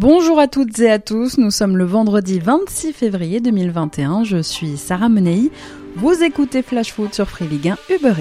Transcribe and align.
Bonjour 0.00 0.38
à 0.38 0.48
toutes 0.48 0.78
et 0.78 0.90
à 0.90 0.98
tous, 0.98 1.36
nous 1.36 1.50
sommes 1.50 1.76
le 1.76 1.84
vendredi 1.84 2.38
26 2.38 2.94
février 2.94 3.40
2021, 3.40 4.24
je 4.24 4.40
suis 4.40 4.78
Sarah 4.78 5.10
Menei, 5.10 5.50
vous 5.94 6.22
écoutez 6.22 6.62
Flash 6.62 6.94
Foot 6.94 7.12
sur 7.12 7.28
Free 7.28 7.46
Ligue 7.46 7.68
1 7.68 7.76
Uber. 7.96 8.14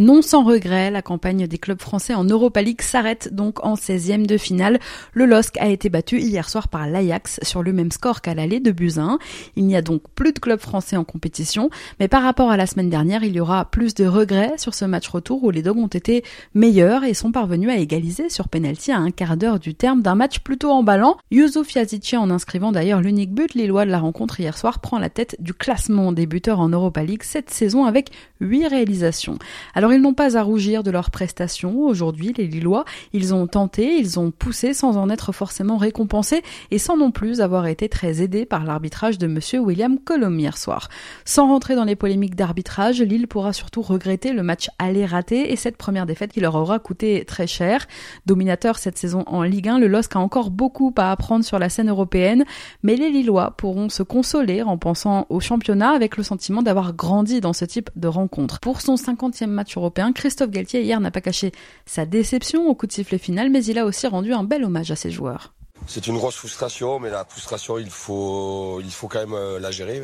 Non 0.00 0.22
sans 0.22 0.44
regret, 0.44 0.90
la 0.90 1.02
campagne 1.02 1.46
des 1.46 1.58
clubs 1.58 1.82
français 1.82 2.14
en 2.14 2.24
Europa 2.24 2.62
League 2.62 2.80
s'arrête 2.80 3.34
donc 3.34 3.62
en 3.66 3.74
16e 3.74 4.24
de 4.24 4.38
finale. 4.38 4.78
Le 5.12 5.26
LOSC 5.26 5.58
a 5.58 5.68
été 5.68 5.90
battu 5.90 6.18
hier 6.18 6.48
soir 6.48 6.68
par 6.68 6.88
l'Ajax 6.88 7.38
sur 7.42 7.62
le 7.62 7.74
même 7.74 7.92
score 7.92 8.22
qu'à 8.22 8.32
l'aller 8.32 8.60
de 8.60 8.70
Buzyn. 8.70 9.18
Il 9.56 9.66
n'y 9.66 9.76
a 9.76 9.82
donc 9.82 10.00
plus 10.14 10.32
de 10.32 10.38
clubs 10.38 10.58
français 10.58 10.96
en 10.96 11.04
compétition, 11.04 11.68
mais 11.98 12.08
par 12.08 12.22
rapport 12.22 12.50
à 12.50 12.56
la 12.56 12.64
semaine 12.64 12.88
dernière, 12.88 13.24
il 13.24 13.34
y 13.34 13.40
aura 13.40 13.66
plus 13.66 13.92
de 13.92 14.06
regrets 14.06 14.56
sur 14.56 14.72
ce 14.72 14.86
match 14.86 15.06
retour 15.06 15.44
où 15.44 15.50
les 15.50 15.60
Dogs 15.60 15.76
ont 15.76 15.86
été 15.86 16.24
meilleurs 16.54 17.04
et 17.04 17.12
sont 17.12 17.30
parvenus 17.30 17.68
à 17.68 17.76
égaliser 17.76 18.30
sur 18.30 18.48
penalty 18.48 18.92
à 18.92 18.96
un 18.96 19.10
quart 19.10 19.36
d'heure 19.36 19.58
du 19.58 19.74
terme 19.74 20.00
d'un 20.00 20.14
match 20.14 20.38
plutôt 20.38 20.70
emballant. 20.70 21.18
Youssouf 21.30 21.74
Yazici 21.74 22.16
en 22.16 22.30
inscrivant 22.30 22.72
d'ailleurs 22.72 23.02
l'unique 23.02 23.34
but, 23.34 23.52
lillois 23.52 23.84
de 23.84 23.90
la 23.90 23.98
rencontre 23.98 24.40
hier 24.40 24.56
soir 24.56 24.78
prend 24.78 24.98
la 24.98 25.10
tête 25.10 25.36
du 25.40 25.52
classement 25.52 26.12
des 26.12 26.24
buteurs 26.24 26.60
en 26.60 26.70
Europa 26.70 27.02
League 27.02 27.22
cette 27.22 27.50
saison 27.50 27.84
avec 27.84 28.08
8 28.40 28.66
réalisations. 28.66 29.38
Alors 29.74 29.89
ils 29.92 30.00
n'ont 30.00 30.14
pas 30.14 30.36
à 30.36 30.42
rougir 30.42 30.82
de 30.82 30.90
leurs 30.90 31.10
prestations. 31.10 31.80
Aujourd'hui, 31.80 32.34
les 32.36 32.46
Lillois, 32.46 32.84
ils 33.12 33.34
ont 33.34 33.46
tenté, 33.46 33.96
ils 33.96 34.18
ont 34.18 34.30
poussé 34.30 34.74
sans 34.74 34.96
en 34.96 35.10
être 35.10 35.32
forcément 35.32 35.76
récompensés 35.76 36.42
et 36.70 36.78
sans 36.78 36.96
non 36.96 37.10
plus 37.10 37.40
avoir 37.40 37.66
été 37.66 37.88
très 37.88 38.22
aidés 38.22 38.44
par 38.44 38.64
l'arbitrage 38.64 39.18
de 39.18 39.26
monsieur 39.26 39.60
William 39.60 39.98
Colom 39.98 40.38
hier 40.38 40.56
soir. 40.56 40.88
Sans 41.24 41.48
rentrer 41.48 41.74
dans 41.74 41.84
les 41.84 41.96
polémiques 41.96 42.34
d'arbitrage, 42.34 43.00
Lille 43.00 43.28
pourra 43.28 43.52
surtout 43.52 43.82
regretter 43.82 44.32
le 44.32 44.42
match 44.42 44.68
aller 44.78 45.06
raté 45.06 45.52
et 45.52 45.56
cette 45.56 45.76
première 45.76 46.06
défaite 46.06 46.32
qui 46.32 46.40
leur 46.40 46.54
aura 46.54 46.78
coûté 46.78 47.24
très 47.24 47.46
cher. 47.46 47.86
Dominateur 48.26 48.78
cette 48.78 48.98
saison 48.98 49.24
en 49.26 49.42
Ligue 49.42 49.68
1, 49.68 49.78
le 49.78 49.88
LOSC 49.88 50.16
a 50.16 50.18
encore 50.18 50.50
beaucoup 50.50 50.92
à 50.96 51.10
apprendre 51.10 51.44
sur 51.44 51.58
la 51.58 51.68
scène 51.68 51.88
européenne, 51.88 52.44
mais 52.82 52.96
les 52.96 53.10
Lillois 53.10 53.54
pourront 53.56 53.88
se 53.88 54.02
consoler 54.02 54.62
en 54.62 54.78
pensant 54.78 55.26
au 55.28 55.40
championnat 55.40 55.90
avec 55.90 56.16
le 56.16 56.22
sentiment 56.22 56.62
d'avoir 56.62 56.94
grandi 56.94 57.40
dans 57.40 57.52
ce 57.52 57.64
type 57.64 57.90
de 57.96 58.08
rencontre. 58.08 58.60
Pour 58.60 58.80
son 58.80 58.94
50e 58.94 59.46
match 59.46 59.76
Christophe 60.14 60.50
Galtier 60.50 60.82
hier 60.82 61.00
n'a 61.00 61.10
pas 61.10 61.20
caché 61.20 61.52
sa 61.86 62.04
déception 62.04 62.68
au 62.68 62.74
coup 62.74 62.86
de 62.86 62.92
sifflet 62.92 63.18
final, 63.18 63.50
mais 63.50 63.64
il 63.64 63.78
a 63.78 63.86
aussi 63.86 64.06
rendu 64.06 64.34
un 64.34 64.44
bel 64.44 64.64
hommage 64.64 64.90
à 64.90 64.96
ses 64.96 65.10
joueurs. 65.10 65.54
C'est 65.86 66.06
une 66.06 66.18
grosse 66.18 66.36
frustration, 66.36 67.00
mais 67.00 67.10
la 67.10 67.24
frustration, 67.24 67.78
il 67.78 67.90
faut, 67.90 68.82
quand 69.08 69.18
même 69.20 69.34
euh, 69.34 69.58
la 69.58 69.70
gérer. 69.70 70.02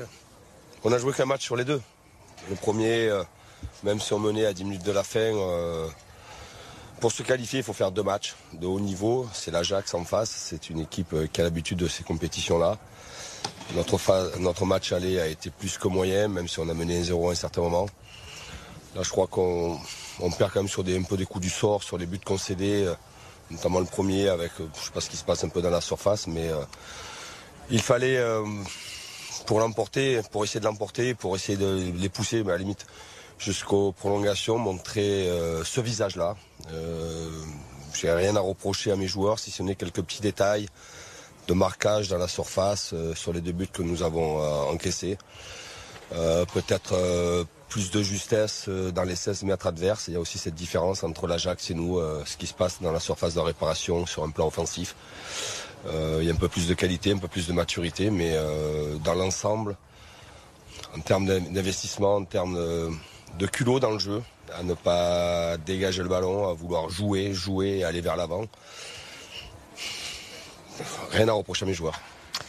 On 0.85 0.93
a 0.93 0.99
joué 0.99 1.13
qu'un 1.13 1.27
match 1.27 1.43
sur 1.45 1.57
les 1.57 1.65
deux. 1.65 1.81
Le 2.49 2.57
premier, 2.57 3.09
euh, 3.09 3.23
même 3.83 4.01
si 4.01 4.13
on 4.13 4.19
menait 4.19 4.47
à 4.47 4.53
10 4.53 4.65
minutes 4.65 4.85
de 4.85 4.93
la 4.93 5.03
fin, 5.03 5.19
euh, 5.21 5.87
pour 7.01 7.13
se 7.13 7.23
qualifier, 7.23 7.61
il 7.61 7.63
faut 7.63 7.75
faire 7.75 7.93
deux 7.93 8.03
matchs 8.03 8.35
de 8.55 8.67
haut 8.67 8.81
niveau. 8.81 9.29
C'est 9.33 9.51
l'Ajax 9.51 9.93
en 9.95 10.05
face. 10.05 10.31
C'est 10.31 10.71
une 10.71 10.81
équipe 10.81 11.15
qui 11.33 11.41
a 11.41 11.45
l'habitude 11.45 11.79
de 11.79 11.89
ces 11.89 12.05
compétitions-là. 12.05 12.79
Notre, 13.75 14.39
notre 14.39 14.65
match 14.65 14.93
aller 14.93 15.21
a 15.21 15.27
été 15.27 15.51
plus 15.51 15.77
que 15.77 15.89
moyen, 15.89 16.29
même 16.29 16.49
si 16.49 16.59
on 16.59 16.69
a 16.69 16.75
mené 16.75 17.03
1-0 17.03 17.29
à 17.29 17.33
un 17.33 17.35
certain 17.35 17.61
moment. 17.63 17.87
Là, 18.97 19.03
je 19.03 19.11
crois 19.11 19.27
qu'on 19.27 19.79
perd 20.39 20.53
quand 20.53 20.61
même 20.61 20.69
sur 20.69 20.83
des, 20.83 20.97
un 20.99 21.03
peu 21.03 21.19
des 21.19 21.27
coups 21.27 21.43
du 21.43 21.51
sort, 21.51 21.83
sur 21.83 21.99
les 21.99 22.07
buts 22.07 22.19
concédés, 22.19 22.85
euh, 22.87 22.95
notamment 23.51 23.79
le 23.79 23.85
premier 23.85 24.31
avec, 24.31 24.53
euh, 24.59 24.67
je 24.75 24.87
sais 24.87 24.91
pas 24.91 25.03
ce 25.03 25.11
qui 25.11 25.19
se 25.19 25.25
passe 25.25 25.45
un 25.45 25.51
peu 25.51 25.61
dans 25.61 25.69
la 25.69 25.83
surface, 25.83 26.27
mais 26.27 26.49
euh, 26.49 26.65
il 27.69 27.83
fallait, 27.83 28.19
pour 29.45 29.61
l'emporter, 29.61 30.23
pour 30.31 30.45
essayer 30.45 30.61
de 30.61 30.65
l'emporter, 30.65 31.13
pour 31.15 31.37
essayer 31.37 31.59
de 31.59 31.93
les 31.95 32.09
pousser, 32.09 32.43
mais 32.43 32.53
à 32.53 32.55
la 32.55 32.61
limite, 32.61 32.87
jusqu'aux 33.39 33.93
prolongations, 33.93 34.57
montrer 34.57 35.29
ce 35.65 35.81
visage-là. 35.81 36.37
J'ai 37.93 38.13
rien 38.13 38.37
à 38.37 38.41
reprocher 38.41 38.93
à 38.93 38.97
mes 38.97 39.09
joueurs, 39.09 39.41
si 39.41 39.51
ce 39.51 39.65
n'est 39.65 39.75
quelques 39.75 40.01
petits 40.01 40.23
détails 40.23 40.69
de 41.49 41.55
marquage 41.55 42.07
dans 42.07 42.19
la 42.19 42.29
surface 42.29 42.95
sur 43.17 43.33
les 43.33 43.41
deux 43.41 43.51
buts 43.51 43.67
que 43.67 43.83
nous 43.83 44.05
avons 44.05 44.39
encaissés. 44.71 45.19
Peut-être 46.11 46.95
plus 47.69 47.91
de 47.91 48.03
justesse 48.03 48.67
euh, 48.69 48.91
dans 48.91 49.03
les 49.03 49.17
16 49.17 49.43
mètres 49.45 49.67
adverses. 49.67 50.09
Il 50.09 50.15
y 50.15 50.17
a 50.17 50.21
aussi 50.21 50.39
cette 50.39 50.55
différence 50.55 51.05
entre 51.05 51.27
l'Ajax 51.27 51.71
et 51.71 51.75
nous, 51.75 51.99
euh, 51.99 52.23
ce 52.25 52.37
qui 52.37 52.47
se 52.47 52.55
passe 52.55 52.81
dans 52.81 52.93
la 52.93 53.01
surface 53.01 53.35
de 53.35 53.41
réparation 53.41 54.07
sur 54.07 54.25
un 54.25 54.31
plan 54.31 54.47
offensif. 54.47 54.95
Euh, 55.87 56.19
il 56.21 56.27
y 56.27 56.31
a 56.31 56.33
un 56.33 56.37
peu 56.37 56.49
plus 56.49 56.69
de 56.69 56.75
qualité, 56.75 57.13
un 57.13 57.19
peu 57.19 57.29
plus 57.29 57.47
de 57.47 57.53
maturité, 57.53 58.11
mais 58.11 58.37
dans 59.05 59.15
l'ensemble, 59.15 59.77
en 60.97 61.01
termes 61.01 61.27
d'investissement, 61.27 62.17
en 62.17 62.25
termes 62.25 62.59
de 63.39 63.47
culot 63.47 63.79
dans 63.79 63.91
le 63.91 63.99
jeu, 63.99 64.23
à 64.53 64.63
ne 64.63 64.75
pas 64.75 65.57
dégager 65.59 66.03
le 66.03 66.09
ballon, 66.09 66.49
à 66.49 66.55
vouloir 66.55 66.89
jouer, 66.89 67.33
jouer 67.33 67.79
et 67.79 67.85
aller 67.85 68.01
vers 68.01 68.17
l'avant. 68.17 68.47
Rien 71.13 71.29
à 71.29 71.33
reprocher 71.33 71.65
à 71.65 71.69
mes 71.69 71.75
joueurs, 71.75 72.01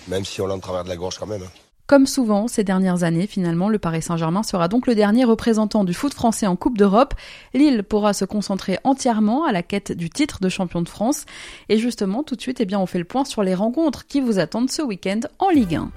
même 0.07 0.25
si 0.25 0.41
on 0.41 0.47
l'a 0.47 0.55
en 0.55 0.59
travers 0.59 0.83
de 0.83 0.89
la 0.89 0.95
gorge 0.95 1.17
quand 1.19 1.27
même. 1.27 1.47
Comme 1.87 2.05
souvent 2.05 2.49
ces 2.49 2.65
dernières 2.65 3.03
années, 3.03 3.27
finalement, 3.27 3.69
le 3.69 3.79
Paris 3.79 4.01
Saint-Germain 4.01 4.43
sera 4.43 4.67
donc 4.67 4.87
le 4.87 4.95
dernier 4.95 5.23
représentant 5.23 5.85
du 5.85 5.93
foot 5.93 6.13
français 6.13 6.45
en 6.45 6.57
Coupe 6.57 6.77
d'Europe. 6.77 7.13
Lille 7.53 7.81
pourra 7.81 8.11
se 8.11 8.25
concentrer 8.25 8.77
entièrement 8.83 9.45
à 9.45 9.53
la 9.53 9.63
quête 9.63 9.93
du 9.93 10.09
titre 10.09 10.39
de 10.41 10.49
champion 10.49 10.81
de 10.81 10.89
France. 10.89 11.25
Et 11.69 11.77
justement, 11.77 12.23
tout 12.23 12.35
de 12.35 12.41
suite, 12.41 12.59
eh 12.59 12.65
bien, 12.65 12.77
on 12.77 12.87
fait 12.87 12.99
le 12.99 13.05
point 13.05 13.23
sur 13.23 13.41
les 13.41 13.55
rencontres 13.55 14.05
qui 14.05 14.19
vous 14.19 14.37
attendent 14.37 14.69
ce 14.69 14.81
week-end 14.81 15.21
en 15.39 15.49
Ligue 15.49 15.75
1. 15.75 15.91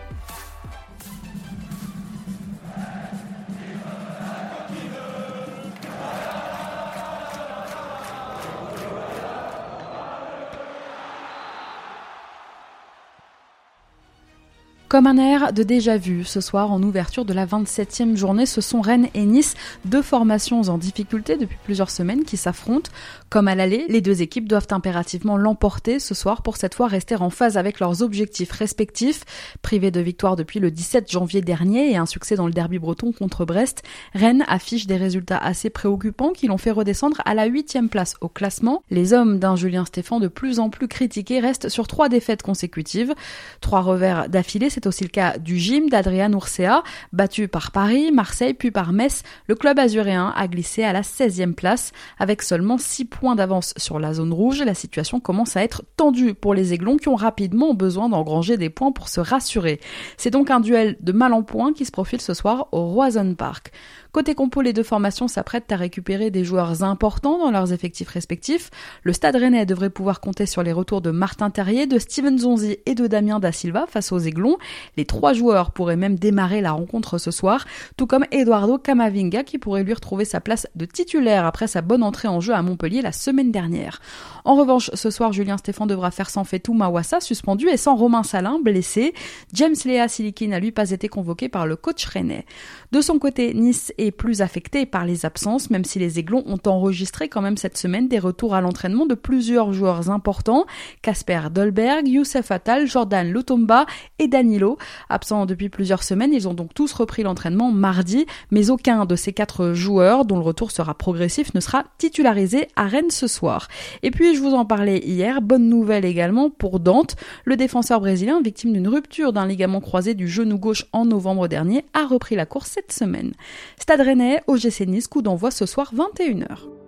Comme 14.90 15.06
un 15.06 15.18
air 15.18 15.52
de 15.52 15.62
déjà 15.62 15.98
vu, 15.98 16.24
ce 16.24 16.40
soir 16.40 16.72
en 16.72 16.82
ouverture 16.82 17.24
de 17.24 17.32
la 17.32 17.46
27e 17.46 18.16
journée, 18.16 18.44
ce 18.44 18.60
sont 18.60 18.80
Rennes 18.80 19.06
et 19.14 19.24
Nice, 19.24 19.54
deux 19.84 20.02
formations 20.02 20.62
en 20.62 20.78
difficulté 20.78 21.36
depuis 21.36 21.58
plusieurs 21.62 21.90
semaines 21.90 22.24
qui 22.24 22.36
s'affrontent. 22.36 22.90
Comme 23.28 23.46
à 23.46 23.54
l'aller, 23.54 23.84
les 23.88 24.00
deux 24.00 24.20
équipes 24.20 24.48
doivent 24.48 24.66
impérativement 24.72 25.36
l'emporter 25.36 26.00
ce 26.00 26.12
soir 26.12 26.42
pour 26.42 26.56
cette 26.56 26.74
fois 26.74 26.88
rester 26.88 27.14
en 27.14 27.30
phase 27.30 27.56
avec 27.56 27.78
leurs 27.78 28.02
objectifs 28.02 28.50
respectifs. 28.50 29.22
Privés 29.62 29.92
de 29.92 30.00
victoire 30.00 30.34
depuis 30.34 30.58
le 30.58 30.72
17 30.72 31.08
janvier 31.08 31.40
dernier 31.40 31.92
et 31.92 31.96
un 31.96 32.06
succès 32.06 32.34
dans 32.34 32.48
le 32.48 32.52
derby 32.52 32.80
breton 32.80 33.12
contre 33.12 33.44
Brest, 33.44 33.84
Rennes 34.12 34.44
affiche 34.48 34.88
des 34.88 34.96
résultats 34.96 35.38
assez 35.38 35.70
préoccupants 35.70 36.32
qui 36.32 36.48
l'ont 36.48 36.58
fait 36.58 36.72
redescendre 36.72 37.22
à 37.24 37.34
la 37.34 37.46
huitième 37.46 37.90
place 37.90 38.16
au 38.22 38.28
classement. 38.28 38.82
Les 38.90 39.12
hommes 39.12 39.38
d'un 39.38 39.54
Julien 39.54 39.84
Stéphan 39.84 40.18
de 40.18 40.26
plus 40.26 40.58
en 40.58 40.68
plus 40.68 40.88
critiqués 40.88 41.38
restent 41.38 41.68
sur 41.68 41.86
trois 41.86 42.08
défaites 42.08 42.42
consécutives. 42.42 43.14
Trois 43.60 43.82
revers 43.82 44.28
d'affilée, 44.28 44.68
c'est 44.80 44.86
aussi 44.86 45.04
le 45.04 45.10
cas 45.10 45.36
du 45.36 45.58
gym 45.58 45.90
d'Adrian 45.90 46.32
Ursea, 46.32 46.82
battu 47.12 47.48
par 47.48 47.70
Paris, 47.70 48.12
Marseille 48.12 48.54
puis 48.54 48.70
par 48.70 48.94
Metz. 48.94 49.22
Le 49.46 49.54
club 49.54 49.78
azuréen 49.78 50.32
a 50.34 50.48
glissé 50.48 50.84
à 50.84 50.94
la 50.94 51.02
16e 51.02 51.52
place 51.52 51.92
avec 52.18 52.40
seulement 52.40 52.78
6 52.78 53.04
points 53.04 53.34
d'avance 53.34 53.74
sur 53.76 53.98
la 53.98 54.14
zone 54.14 54.32
rouge. 54.32 54.62
La 54.62 54.72
situation 54.72 55.20
commence 55.20 55.54
à 55.54 55.62
être 55.62 55.82
tendue 55.98 56.32
pour 56.32 56.54
les 56.54 56.72
Aiglons 56.72 56.96
qui 56.96 57.08
ont 57.08 57.14
rapidement 57.14 57.74
besoin 57.74 58.08
d'engranger 58.08 58.56
des 58.56 58.70
points 58.70 58.92
pour 58.92 59.10
se 59.10 59.20
rassurer. 59.20 59.80
C'est 60.16 60.30
donc 60.30 60.50
un 60.50 60.60
duel 60.60 60.96
de 61.00 61.12
mal 61.12 61.34
en 61.34 61.42
point 61.42 61.74
qui 61.74 61.84
se 61.84 61.92
profile 61.92 62.22
ce 62.22 62.32
soir 62.32 62.68
au 62.72 62.86
Roison 62.86 63.34
Park. 63.34 63.72
Côté 64.12 64.34
compo, 64.34 64.60
les 64.60 64.72
deux 64.72 64.82
formations 64.82 65.28
s'apprêtent 65.28 65.70
à 65.70 65.76
récupérer 65.76 66.32
des 66.32 66.42
joueurs 66.42 66.82
importants 66.82 67.38
dans 67.38 67.52
leurs 67.52 67.72
effectifs 67.72 68.08
respectifs. 68.08 68.70
Le 69.04 69.12
Stade 69.12 69.36
Rennais 69.36 69.66
devrait 69.66 69.90
pouvoir 69.90 70.20
compter 70.20 70.46
sur 70.46 70.64
les 70.64 70.72
retours 70.72 71.00
de 71.00 71.12
Martin 71.12 71.48
Terrier, 71.50 71.86
de 71.86 71.98
Steven 71.98 72.36
Zonzi 72.36 72.78
et 72.86 72.96
de 72.96 73.06
Damien 73.06 73.38
Da 73.38 73.52
Silva 73.52 73.86
face 73.86 74.10
aux 74.10 74.18
Aiglons. 74.18 74.56
Les 74.96 75.04
trois 75.04 75.32
joueurs 75.32 75.70
pourraient 75.70 75.96
même 75.96 76.18
démarrer 76.18 76.60
la 76.60 76.72
rencontre 76.72 77.18
ce 77.18 77.30
soir, 77.30 77.66
tout 77.96 78.08
comme 78.08 78.24
Eduardo 78.32 78.78
Camavinga 78.78 79.44
qui 79.44 79.58
pourrait 79.58 79.84
lui 79.84 79.94
retrouver 79.94 80.24
sa 80.24 80.40
place 80.40 80.66
de 80.74 80.86
titulaire 80.86 81.46
après 81.46 81.68
sa 81.68 81.80
bonne 81.80 82.02
entrée 82.02 82.26
en 82.26 82.40
jeu 82.40 82.52
à 82.52 82.62
Montpellier 82.62 83.02
la 83.02 83.12
semaine 83.12 83.52
dernière. 83.52 84.00
En 84.44 84.56
revanche, 84.56 84.90
ce 84.92 85.10
soir, 85.10 85.32
Julien 85.32 85.56
Stéphan 85.56 85.86
devra 85.86 86.10
faire 86.10 86.30
sans 86.30 86.42
Fetou 86.42 86.74
Mawassa 86.74 87.20
suspendu 87.20 87.68
et 87.68 87.76
sans 87.76 87.94
Romain 87.94 88.24
Salin 88.24 88.58
blessé. 88.60 89.14
James 89.52 89.76
Léa 89.84 90.08
Silikine 90.08 90.50
n'a 90.50 90.58
lui 90.58 90.72
pas 90.72 90.90
été 90.90 91.08
convoqué 91.08 91.48
par 91.48 91.66
le 91.66 91.76
coach 91.76 92.04
rennais. 92.06 92.44
De 92.92 93.00
son 93.00 93.20
côté, 93.20 93.54
Nice 93.54 93.92
est 93.98 94.10
plus 94.10 94.42
affecté 94.42 94.84
par 94.84 95.04
les 95.04 95.24
absences, 95.24 95.70
même 95.70 95.84
si 95.84 96.00
les 96.00 96.18
Aiglons 96.18 96.42
ont 96.46 96.58
enregistré 96.68 97.28
quand 97.28 97.40
même 97.40 97.56
cette 97.56 97.78
semaine 97.78 98.08
des 98.08 98.18
retours 98.18 98.52
à 98.52 98.60
l'entraînement 98.60 99.06
de 99.06 99.14
plusieurs 99.14 99.72
joueurs 99.72 100.10
importants. 100.10 100.66
Casper 101.00 101.42
Dolberg, 101.54 102.08
Youssef 102.08 102.50
Attal, 102.50 102.88
Jordan 102.88 103.30
Lutomba 103.30 103.86
et 104.18 104.26
Danilo. 104.26 104.76
Absents 105.08 105.46
depuis 105.46 105.68
plusieurs 105.68 106.02
semaines, 106.02 106.34
ils 106.34 106.48
ont 106.48 106.54
donc 106.54 106.74
tous 106.74 106.92
repris 106.92 107.22
l'entraînement 107.22 107.70
mardi, 107.70 108.26
mais 108.50 108.70
aucun 108.70 109.04
de 109.04 109.14
ces 109.14 109.32
quatre 109.32 109.72
joueurs, 109.72 110.24
dont 110.24 110.38
le 110.38 110.42
retour 110.42 110.72
sera 110.72 110.94
progressif, 110.94 111.54
ne 111.54 111.60
sera 111.60 111.84
titularisé 111.96 112.66
à 112.74 112.88
Rennes 112.88 113.12
ce 113.12 113.28
soir. 113.28 113.68
Et 114.02 114.10
puis, 114.10 114.34
je 114.34 114.40
vous 114.40 114.54
en 114.54 114.64
parlais 114.64 114.98
hier, 114.98 115.42
bonne 115.42 115.68
nouvelle 115.68 116.04
également 116.04 116.50
pour 116.50 116.80
Dante. 116.80 117.14
Le 117.44 117.56
défenseur 117.56 118.00
brésilien, 118.00 118.40
victime 118.42 118.72
d'une 118.72 118.88
rupture 118.88 119.32
d'un 119.32 119.46
ligament 119.46 119.80
croisé 119.80 120.14
du 120.14 120.26
genou 120.26 120.58
gauche 120.58 120.86
en 120.92 121.04
novembre 121.04 121.46
dernier, 121.46 121.84
a 121.94 122.04
repris 122.04 122.34
la 122.34 122.46
course 122.46 122.79
cette 122.80 122.92
semaine. 122.92 123.32
Stade 123.78 124.00
Rennais, 124.00 124.42
OGC 124.46 124.86
Nice, 124.86 125.06
coup 125.06 125.22
d'envoi 125.22 125.50
ce 125.50 125.66
soir 125.66 125.92
21h. 125.94 126.79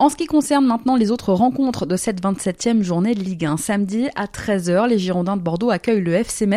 En 0.00 0.08
ce 0.08 0.16
qui 0.16 0.26
concerne 0.26 0.66
maintenant 0.66 0.96
les 0.96 1.12
autres 1.12 1.32
rencontres 1.32 1.86
de 1.86 1.96
cette 1.96 2.20
27e 2.20 2.82
journée 2.82 3.14
de 3.14 3.20
Ligue 3.20 3.44
1, 3.44 3.56
samedi 3.56 4.08
à 4.16 4.26
13h, 4.26 4.88
les 4.88 4.98
Girondins 4.98 5.36
de 5.36 5.42
Bordeaux 5.42 5.70
accueillent 5.70 6.00
le 6.00 6.14
FC 6.14 6.48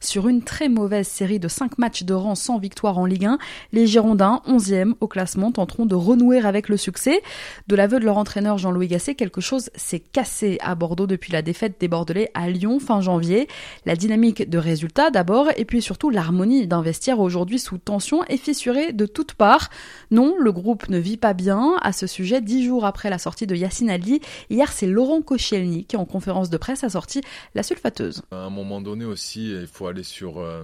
sur 0.00 0.28
une 0.28 0.42
très 0.42 0.70
mauvaise 0.70 1.06
série 1.06 1.38
de 1.38 1.46
5 1.46 1.76
matchs 1.76 2.04
de 2.04 2.14
rang 2.14 2.34
sans 2.34 2.58
victoire 2.58 2.96
en 2.96 3.04
Ligue 3.04 3.26
1. 3.26 3.38
Les 3.72 3.86
Girondins, 3.86 4.40
11e 4.48 4.94
au 5.00 5.08
classement, 5.08 5.52
tenteront 5.52 5.84
de 5.84 5.94
renouer 5.94 6.38
avec 6.38 6.70
le 6.70 6.78
succès. 6.78 7.20
De 7.68 7.76
l'aveu 7.76 8.00
de 8.00 8.06
leur 8.06 8.16
entraîneur 8.16 8.56
Jean-Louis 8.56 8.88
Gasset, 8.88 9.14
quelque 9.14 9.42
chose 9.42 9.68
s'est 9.74 10.00
cassé 10.00 10.56
à 10.62 10.74
Bordeaux 10.74 11.06
depuis 11.06 11.32
la 11.32 11.42
défaite 11.42 11.78
des 11.78 11.86
Bordelais 11.86 12.30
à 12.32 12.48
Lyon 12.48 12.80
fin 12.80 13.02
janvier. 13.02 13.46
La 13.84 13.94
dynamique 13.94 14.48
de 14.48 14.56
résultats 14.56 15.10
d'abord, 15.10 15.48
et 15.58 15.66
puis 15.66 15.82
surtout 15.82 16.08
l'harmonie 16.08 16.66
d'un 16.66 16.80
vestiaire 16.80 17.20
aujourd'hui 17.20 17.58
sous 17.58 17.76
tension 17.76 18.24
et 18.30 18.38
fissuré 18.38 18.94
de 18.94 19.04
toutes 19.04 19.34
parts. 19.34 19.68
Non, 20.10 20.34
le 20.38 20.50
groupe 20.50 20.88
ne 20.88 20.98
vit 20.98 21.18
pas 21.18 21.34
bien. 21.34 21.74
À 21.82 21.92
ce 21.92 22.06
sujet, 22.06 22.40
10 22.40 22.69
jours 22.70 22.84
après 22.84 23.10
la 23.10 23.18
sortie 23.18 23.48
de 23.48 23.56
Yacine 23.56 23.90
Ali. 23.90 24.20
Hier, 24.48 24.70
c'est 24.70 24.86
Laurent 24.86 25.22
Koscielny 25.22 25.86
qui, 25.86 25.96
en 25.96 26.04
conférence 26.04 26.50
de 26.50 26.56
presse, 26.56 26.84
a 26.84 26.88
sorti 26.88 27.20
la 27.56 27.64
sulfateuse. 27.64 28.22
À 28.30 28.44
un 28.44 28.50
moment 28.50 28.80
donné 28.80 29.04
aussi, 29.04 29.50
il 29.50 29.66
faut 29.66 29.88
aller 29.88 30.04
sur, 30.04 30.38
euh, 30.38 30.62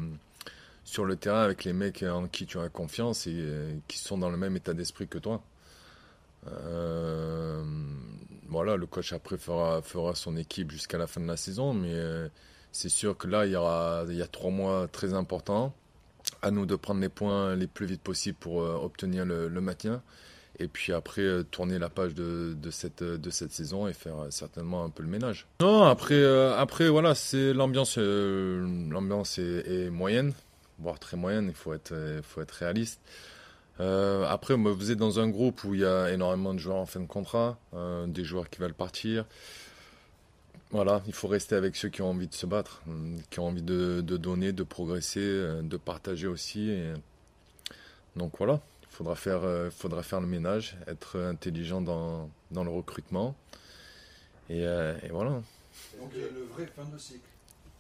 sur 0.85 1.05
le 1.05 1.17
terrain 1.17 1.43
avec 1.43 1.65
les 1.65 1.73
mecs 1.73 2.05
en 2.05 2.29
qui 2.29 2.47
tu 2.47 2.61
as 2.61 2.69
confiance 2.69 3.27
et 3.27 3.35
euh, 3.35 3.75
qui 3.89 3.99
sont 3.99 4.19
dans 4.19 4.31
le 4.31 4.37
même 4.37 4.55
état 4.55 4.73
d'esprit 4.73 5.09
que 5.09 5.19
toi. 5.19 5.43
Euh, 6.47 7.65
voilà, 8.49 8.77
le 8.77 8.87
coach 8.87 9.13
après 9.13 9.37
fera, 9.37 9.83
fera 9.83 10.15
son 10.15 10.37
équipe 10.37 10.71
jusqu'à 10.71 10.99
la 10.99 11.09
fin 11.09 11.21
de 11.21 11.27
la 11.27 11.37
saison, 11.37 11.75
mais 11.75 11.93
c'est 12.71 12.89
sûr 12.89 13.17
que 13.17 13.27
là, 13.27 13.47
il 13.47 13.53
y, 13.53 13.57
aura, 13.57 14.05
il 14.09 14.15
y 14.15 14.23
a 14.23 14.29
trois 14.29 14.53
mois 14.53 14.87
très 14.87 15.13
importants. 15.13 15.75
À 16.43 16.53
nous 16.53 16.67
de 16.67 16.77
prendre 16.77 17.01
les 17.01 17.09
points 17.09 17.57
les 17.57 17.67
plus 17.67 17.87
vite 17.87 18.03
possible 18.03 18.37
pour 18.39 18.59
obtenir 18.59 19.25
le, 19.25 19.49
le 19.49 19.61
maintien 19.61 20.03
et 20.59 20.69
puis 20.69 20.93
après 20.93 21.23
euh, 21.23 21.43
tourner 21.43 21.79
la 21.79 21.89
page 21.89 22.15
de, 22.15 22.57
de, 22.61 22.71
cette, 22.71 23.53
saison 23.53 23.87
et 23.87 23.93
faire 23.93 24.19
euh, 24.19 24.31
certainement 24.31 24.85
un 24.85 24.91
peu 24.91 25.03
le 25.03 25.09
ménage. 25.09 25.47
Non, 25.61 25.85
après, 25.85 26.15
euh, 26.15 26.57
après 26.57 26.89
voilà, 26.89 27.15
c'est 27.15 27.53
l'ambiance, 27.53 27.99
l'ambiance 27.99 29.39
est, 29.39 29.91
moyenne, 29.91 30.33
voire 30.79 30.99
très 30.99 31.17
moyenne, 31.17 31.47
il 31.49 31.55
faut 31.55 31.75
être, 31.75 31.95
faut 32.23 32.41
être 32.41 32.53
réaliste. 32.53 33.01
après, 33.79 34.55
vous 34.55 34.91
êtes 34.91 34.99
dans 34.99 35.21
un 35.21 35.29
groupe 35.29 35.65
où 35.65 35.75
il 35.75 35.81
y 35.81 35.85
a 35.85 36.11
énormément 36.11 36.55
de 36.55 36.59
joueurs 36.59 36.79
en 36.79 36.87
fin 36.87 37.01
de 37.01 37.07
contrat, 37.07 37.59
des 38.07 38.25
joueurs 38.25 38.49
qui 38.51 38.61
veulent 38.61 38.75
partir. 38.75 39.25
Voilà, 40.73 41.01
il 41.07 41.13
faut 41.13 41.29
rester 41.29 41.55
avec 41.55 41.77
ceux 41.77 41.89
qui 41.89 42.03
ont 42.03 42.11
envie 42.11 42.27
de 42.27 42.35
se 42.35 42.45
battre, 42.45 42.83
qui 43.31 43.39
ont 43.41 43.47
envie 43.47 43.63
de, 43.63 44.01
donner, 44.01 44.53
de 44.53 44.63
progresser, 44.63 45.61
de 45.63 45.77
partager 45.77 46.27
aussi. 46.27 46.77
Donc 48.17 48.33
voilà 48.39 48.61
faudra 48.97 49.15
faire, 49.15 49.45
euh, 49.45 49.71
faudra 49.71 50.03
faire 50.03 50.21
le 50.21 50.27
ménage, 50.27 50.77
être 50.87 51.21
intelligent 51.21 51.83
dans, 51.83 52.31
dans 52.51 52.65
le 52.65 52.71
recrutement. 52.71 53.37
Et, 54.49 54.67
euh, 54.67 54.97
et, 55.03 55.09
voilà. 55.09 55.43
Donc 56.01 56.11
il 56.15 56.21
y 56.23 56.25
a 56.25 56.29
une 56.29 56.45
vraie 56.55 56.67
fin 56.67 56.85
de 56.85 56.97
cycle. 56.97 57.29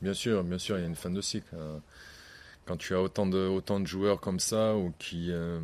Bien 0.02 0.12
sûr, 0.12 0.44
bien 0.44 0.58
sûr, 0.58 0.76
il 0.76 0.82
y 0.82 0.84
a 0.84 0.86
une 0.86 0.94
fin 0.94 1.10
de 1.10 1.20
cycle. 1.22 1.54
Hein. 1.56 1.80
Quand 2.66 2.76
tu 2.76 2.94
as 2.94 3.00
autant 3.00 3.26
de, 3.26 3.38
autant 3.38 3.80
de 3.80 3.86
joueurs 3.86 4.20
comme 4.20 4.40
ça 4.40 4.76
ou 4.76 4.92
qui 4.98 5.30
euh, 5.30 5.60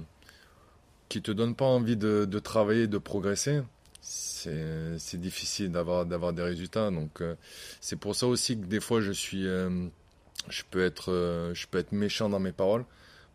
qui 1.08 1.20
te 1.20 1.32
donnent 1.32 1.56
pas 1.56 1.66
envie 1.66 1.96
de, 1.96 2.25
de 2.25 2.38
travailler, 2.38 2.87
de 2.87 2.98
progresser, 2.98 3.60
c'est 4.00 5.20
difficile 5.20 5.70
d'avoir 5.70 6.06
d'avoir 6.06 6.32
des 6.32 6.43
résultats. 6.43 6.90
Donc 6.90 7.20
euh, 7.20 7.34
c'est 7.81 7.96
pour 7.96 8.14
ça 8.14 8.26
aussi 8.26 8.56
que 8.58 8.64
des 8.64 8.81
fois 8.81 9.00
je 9.00 9.12
suis 9.12 9.43
je 9.43 10.62
peux 10.70 10.82
être 10.82 11.50
je 11.52 11.66
peux 11.66 11.78
être 11.78 11.93
méchant 11.93 12.31
dans 12.31 12.40
mes 12.40 12.52
paroles 12.52 12.87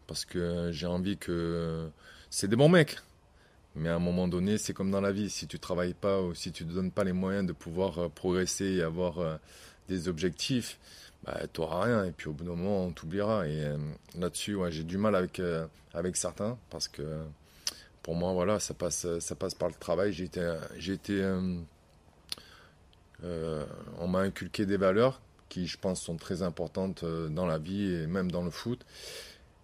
parce 0.07 0.25
que 0.25 0.71
j'ai 0.71 0.87
envie 0.87 1.17
que 1.17 1.89
c'est 2.29 2.47
des 2.47 2.55
bons 2.55 2.69
mecs. 2.69 2.97
Mais 3.77 3.89
à 3.89 3.95
un 3.95 3.99
moment 3.99 4.27
donné, 4.27 4.57
c'est 4.57 4.73
comme 4.73 4.89
dans 4.89 5.01
la 5.01 5.11
vie. 5.11 5.29
Si 5.29 5.45
tu 5.45 5.59
travailles 5.59 5.93
pas 5.93 6.19
ou 6.21 6.33
si 6.33 6.51
tu 6.51 6.65
ne 6.65 6.73
donnes 6.73 6.91
pas 6.91 7.03
les 7.03 7.13
moyens 7.13 7.45
de 7.45 7.53
pouvoir 7.53 7.99
euh, 7.99 8.09
progresser 8.09 8.65
et 8.65 8.81
avoir 8.81 9.19
euh, 9.19 9.37
des 9.87 10.07
objectifs, 10.07 10.79
bah, 11.23 11.41
tu 11.53 11.61
n'auras 11.61 11.85
rien. 11.85 12.03
Et 12.05 12.11
puis 12.11 12.27
au 12.27 12.33
bout 12.33 12.43
d'un 12.43 12.55
moment, 12.55 12.85
on 12.85 12.91
t'oubliera. 12.91 13.47
Et 13.47 13.63
euh, 13.63 13.77
là-dessus, 14.17 14.57
j'ai 14.69 14.83
du 14.83 14.97
mal 14.97 15.15
avec, 15.15 15.39
avec 15.93 16.15
certains 16.15 16.57
parce 16.71 16.87
que 16.87 17.03
pour 18.01 18.15
moi, 18.15 18.33
voilà, 18.33 18.59
ça 18.59 18.73
passe, 18.73 19.05
ça 19.19 19.35
passe 19.35 19.53
par 19.53 19.69
le 19.69 19.75
travail. 19.75 20.11
J'ai 20.11 20.25
été, 20.25 20.57
j'ai 20.77 20.93
été 20.93 21.23
on 23.23 24.07
m'a 24.07 24.19
inculqué 24.19 24.65
des 24.65 24.77
valeurs 24.77 25.21
qui, 25.49 25.67
je 25.67 25.77
pense, 25.77 26.01
sont 26.01 26.17
très 26.17 26.41
importantes 26.41 27.05
dans 27.05 27.45
la 27.45 27.57
vie 27.59 27.93
et 27.93 28.07
même 28.07 28.31
dans 28.31 28.43
le 28.43 28.51
foot 28.51 28.85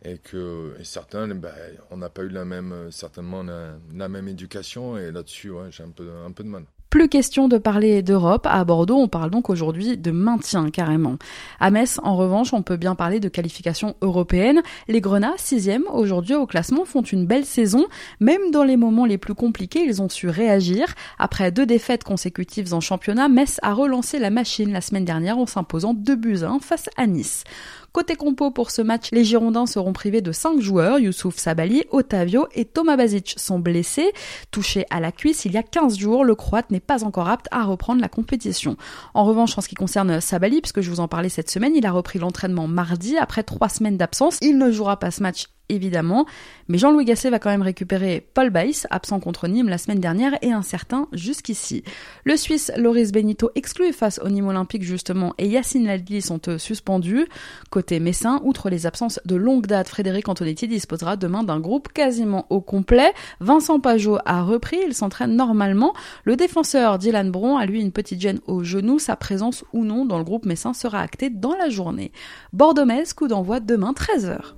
et 0.04 0.18
que 0.18 0.74
certains 0.84 1.28
ben, 1.28 1.52
on 1.92 1.98
n'a 1.98 2.10
pas 2.10 2.24
eu 2.24 2.30
la 2.30 2.46
même 2.46 2.92
certainement 2.92 3.44
la, 3.44 4.10
même 4.10 4.28
éducation 4.28 4.98
et 4.98 5.12
là-dessus 5.12 5.52
j'ai 5.70 5.84
un 5.84 5.90
peu 5.90 6.10
un 6.26 6.32
peu 6.32 6.44
de 6.44 6.50
mal. 6.50 6.64
Plus 6.94 7.10
question 7.10 7.48
de 7.48 7.58
parler 7.58 8.04
d'Europe. 8.04 8.46
À 8.48 8.64
Bordeaux, 8.66 8.98
on 8.98 9.08
parle 9.08 9.32
donc 9.32 9.50
aujourd'hui 9.50 9.98
de 9.98 10.12
maintien 10.12 10.70
carrément. 10.70 11.18
À 11.60 11.72
Metz, 11.72 12.00
en 12.04 12.16
revanche, 12.16 12.54
on 12.54 12.62
peut 12.62 12.78
bien 12.78 12.94
parler 12.94 13.20
de 13.20 13.30
qualification 13.30 13.96
européenne. 14.04 14.62
Les 14.88 15.02
Grenats, 15.02 15.34
sixième 15.38 15.86
aujourd'hui 15.92 16.36
au 16.36 16.46
classement, 16.46 16.86
font 16.86 17.02
une 17.02 17.26
belle 17.26 17.46
saison. 17.46 17.88
Même 18.20 18.52
dans 18.52 18.64
les 18.64 18.78
moments 18.78 19.08
les 19.08 19.18
plus 19.18 19.34
compliqués, 19.34 19.84
ils 19.84 20.04
ont 20.04 20.10
su 20.10 20.30
réagir. 20.30 20.86
Après 21.18 21.52
deux 21.52 21.66
défaites 21.66 22.04
consécutives 22.04 22.76
en 22.76 22.80
championnat, 22.80 23.28
Metz 23.28 23.60
a 23.64 23.74
relancé 23.74 24.20
la 24.20 24.30
machine 24.30 24.72
la 24.72 24.82
semaine 24.82 25.06
dernière 25.06 25.40
en 25.40 25.48
s'imposant 25.48 25.96
2 25.96 26.16
buts 26.16 26.44
1 26.44 26.60
face 26.60 26.92
à 26.96 27.08
Nice. 27.08 27.44
Côté 27.94 28.16
compo 28.16 28.50
pour 28.50 28.72
ce 28.72 28.82
match, 28.82 29.10
les 29.12 29.24
Girondins 29.24 29.68
seront 29.68 29.94
privés 29.94 30.22
de 30.22 30.32
5 30.32 30.60
joueurs. 30.60 30.98
Youssouf 30.98 31.38
Sabali, 31.38 31.84
Otavio 31.92 32.48
et 32.56 32.66
Thomas 32.66 32.98
Bazic 32.98 33.36
sont 33.38 33.60
blessés. 33.60 34.12
Touché 34.50 34.88
à 34.90 35.00
la 35.00 35.12
cuisse 35.12 35.46
il 35.46 35.52
y 35.52 35.58
a 35.58 35.64
15 35.64 36.00
jours, 36.00 36.26
le 36.26 36.34
Croate 36.34 36.72
n'est 36.72 36.80
pas 36.80 37.04
encore 37.04 37.30
apte 37.30 37.46
à 37.52 37.64
reprendre 37.64 38.02
la 38.02 38.10
compétition. 38.10 38.78
En 39.14 39.26
revanche, 39.26 39.56
en 39.60 39.62
ce 39.62 39.68
qui 39.68 39.76
concerne 39.76 40.20
Sabali, 40.22 40.60
puisque 40.60 40.82
je 40.82 40.90
vous 40.90 41.02
en 41.02 41.08
parlais 41.08 41.30
cette 41.30 41.52
semaine, 41.52 41.76
il 41.76 41.86
a 41.86 41.92
repris 41.92 42.18
l'entraînement 42.18 42.68
mardi 42.68 43.16
après 43.16 43.44
3 43.44 43.70
semaines 43.70 43.98
d'absence. 43.98 44.40
Il 44.42 44.58
ne 44.58 44.72
jouera 44.72 44.98
pas 44.98 45.12
ce 45.12 45.22
match 45.22 45.46
évidemment. 45.70 46.26
Mais 46.68 46.78
Jean-Louis 46.78 47.06
Gasset 47.06 47.30
va 47.30 47.40
quand 47.40 47.50
même 47.50 47.62
récupérer 47.62 48.26
Paul 48.34 48.50
Baïs, 48.50 48.88
absent 48.90 49.20
contre 49.20 49.48
Nîmes 49.48 49.70
la 49.70 49.78
semaine 49.78 50.00
dernière, 50.00 50.38
et 50.42 50.52
incertain 50.52 51.08
jusqu'ici. 51.12 51.84
Le 52.24 52.38
Suisse 52.38 52.72
Loris 52.78 53.12
Benito 53.12 53.52
exclu 53.56 53.92
face 53.94 54.20
au 54.24 54.30
Nîmes 54.30 54.48
Olympique 54.48 54.84
justement, 54.84 55.34
et 55.38 55.48
Yacine 55.48 55.86
Ladli 55.86 56.22
sont 56.22 56.40
eux 56.48 56.58
suspendus. 56.58 57.28
Côté 57.70 58.00
Messin, 58.00 58.42
outre 58.44 58.70
les 58.70 58.86
absences 58.86 59.20
de 59.26 59.36
longue 59.36 59.68
date, 59.68 59.88
Frédéric 59.88 60.30
Antonetti 60.30 60.68
disposera 60.68 61.18
demain 61.18 61.44
d'un 61.44 61.60
groupe 61.60 61.92
quasiment 61.92 62.46
au 62.50 62.62
complet. 62.62 63.14
Vincent 63.40 63.80
Pajot 63.80 64.18
a 64.26 64.44
repris, 64.44 64.78
il 64.86 64.94
s'entraîne 64.94 65.36
normalement. 65.36 65.94
Le 66.24 66.36
défenseur 66.36 66.98
Dylan 66.98 67.32
Bron 67.32 67.58
a 67.58 67.66
lui 67.66 67.82
une 67.82 67.92
petite 67.92 68.22
gêne 68.22 68.40
au 68.48 68.64
genou. 68.64 69.00
Sa 69.00 69.16
présence 69.16 69.64
ou 69.74 69.84
non 69.84 70.06
dans 70.06 70.18
le 70.18 70.24
groupe 70.24 70.46
Messin 70.46 70.74
sera 70.74 71.00
actée 71.00 71.30
dans 71.30 71.56
la 71.56 71.70
journée. 71.70 72.12
Bordeaux-Metz, 72.54 73.14
coup 73.14 73.28
d'envoi 73.28 73.60
demain 73.60 73.94
13h. 73.94 74.54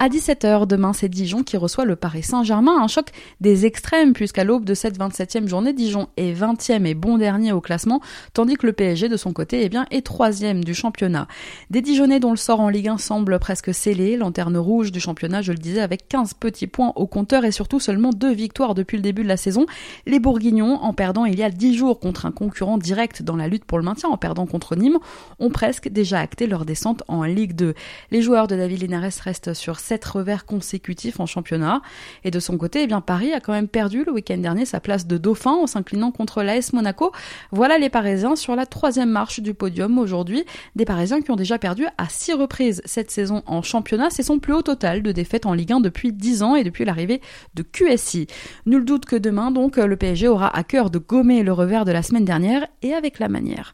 À 0.00 0.08
17h 0.08 0.68
demain, 0.68 0.92
c'est 0.92 1.08
Dijon 1.08 1.42
qui 1.42 1.56
reçoit 1.56 1.84
le 1.84 1.96
Paris 1.96 2.22
Saint-Germain, 2.22 2.80
un 2.80 2.86
choc 2.86 3.06
des 3.40 3.66
extrêmes 3.66 4.12
puisqu'à 4.12 4.44
l'aube 4.44 4.64
de 4.64 4.72
cette 4.72 4.96
27e 4.96 5.48
journée, 5.48 5.72
Dijon 5.72 6.06
est 6.16 6.32
20e 6.32 6.86
et 6.86 6.94
bon 6.94 7.18
dernier 7.18 7.50
au 7.50 7.60
classement, 7.60 8.00
tandis 8.32 8.54
que 8.54 8.66
le 8.66 8.72
PSG 8.72 9.08
de 9.08 9.16
son 9.16 9.32
côté 9.32 9.64
eh 9.64 9.68
bien, 9.68 9.86
est 9.90 10.06
3e 10.06 10.62
du 10.62 10.72
championnat. 10.72 11.26
Des 11.70 11.82
Dijonais 11.82 12.20
dont 12.20 12.30
le 12.30 12.36
sort 12.36 12.60
en 12.60 12.68
Ligue 12.68 12.86
1 12.86 12.98
semble 12.98 13.40
presque 13.40 13.74
scellé, 13.74 14.16
lanterne 14.16 14.56
rouge 14.56 14.92
du 14.92 15.00
championnat, 15.00 15.42
je 15.42 15.50
le 15.50 15.58
disais, 15.58 15.80
avec 15.80 16.06
15 16.06 16.34
petits 16.34 16.68
points 16.68 16.92
au 16.94 17.08
compteur 17.08 17.44
et 17.44 17.50
surtout 17.50 17.80
seulement 17.80 18.10
deux 18.10 18.32
victoires 18.32 18.76
depuis 18.76 18.98
le 18.98 19.02
début 19.02 19.24
de 19.24 19.28
la 19.28 19.36
saison. 19.36 19.66
Les 20.06 20.20
Bourguignons, 20.20 20.76
en 20.76 20.92
perdant 20.92 21.24
il 21.24 21.36
y 21.36 21.42
a 21.42 21.50
10 21.50 21.74
jours 21.74 21.98
contre 21.98 22.24
un 22.24 22.30
concurrent 22.30 22.78
direct 22.78 23.24
dans 23.24 23.34
la 23.34 23.48
lutte 23.48 23.64
pour 23.64 23.78
le 23.78 23.84
maintien, 23.84 24.08
en 24.10 24.16
perdant 24.16 24.46
contre 24.46 24.76
Nîmes, 24.76 24.98
ont 25.40 25.50
presque 25.50 25.88
déjà 25.88 26.20
acté 26.20 26.46
leur 26.46 26.64
descente 26.64 27.02
en 27.08 27.24
Ligue 27.24 27.56
2. 27.56 27.74
Les 28.12 28.22
joueurs 28.22 28.46
de 28.46 28.54
David 28.54 28.82
Linares 28.82 29.10
restent 29.24 29.54
sur 29.54 29.80
7 29.88 30.04
revers 30.04 30.44
consécutifs 30.44 31.18
en 31.18 31.24
championnat. 31.24 31.80
Et 32.22 32.30
de 32.30 32.40
son 32.40 32.58
côté, 32.58 32.82
eh 32.82 32.94
Paris 33.00 33.32
a 33.32 33.40
quand 33.40 33.52
même 33.52 33.68
perdu 33.68 34.04
le 34.04 34.12
week-end 34.12 34.36
dernier 34.36 34.66
sa 34.66 34.80
place 34.80 35.06
de 35.06 35.16
dauphin 35.16 35.52
en 35.52 35.66
s'inclinant 35.66 36.10
contre 36.10 36.42
l'AS 36.42 36.74
Monaco. 36.74 37.10
Voilà 37.52 37.78
les 37.78 37.88
Parisiens 37.88 38.36
sur 38.36 38.54
la 38.54 38.66
troisième 38.66 39.08
marche 39.08 39.40
du 39.40 39.54
podium 39.54 39.98
aujourd'hui. 39.98 40.44
Des 40.76 40.84
Parisiens 40.84 41.22
qui 41.22 41.30
ont 41.30 41.36
déjà 41.36 41.58
perdu 41.58 41.86
à 41.96 42.08
6 42.08 42.34
reprises 42.34 42.82
cette 42.84 43.10
saison 43.10 43.42
en 43.46 43.62
championnat. 43.62 44.10
C'est 44.10 44.22
son 44.22 44.38
plus 44.38 44.52
haut 44.52 44.62
total 44.62 45.02
de 45.02 45.10
défaites 45.10 45.46
en 45.46 45.54
Ligue 45.54 45.72
1 45.72 45.80
depuis 45.80 46.12
10 46.12 46.42
ans 46.42 46.54
et 46.54 46.64
depuis 46.64 46.84
l'arrivée 46.84 47.22
de 47.54 47.62
QSI. 47.62 48.26
Nul 48.66 48.84
doute 48.84 49.06
que 49.06 49.16
demain, 49.16 49.50
donc, 49.50 49.76
le 49.78 49.96
PSG 49.96 50.28
aura 50.28 50.54
à 50.54 50.64
cœur 50.64 50.90
de 50.90 50.98
gommer 50.98 51.42
le 51.42 51.52
revers 51.52 51.86
de 51.86 51.92
la 51.92 52.02
semaine 52.02 52.26
dernière 52.26 52.66
et 52.82 52.92
avec 52.92 53.18
la 53.18 53.28
manière. 53.28 53.72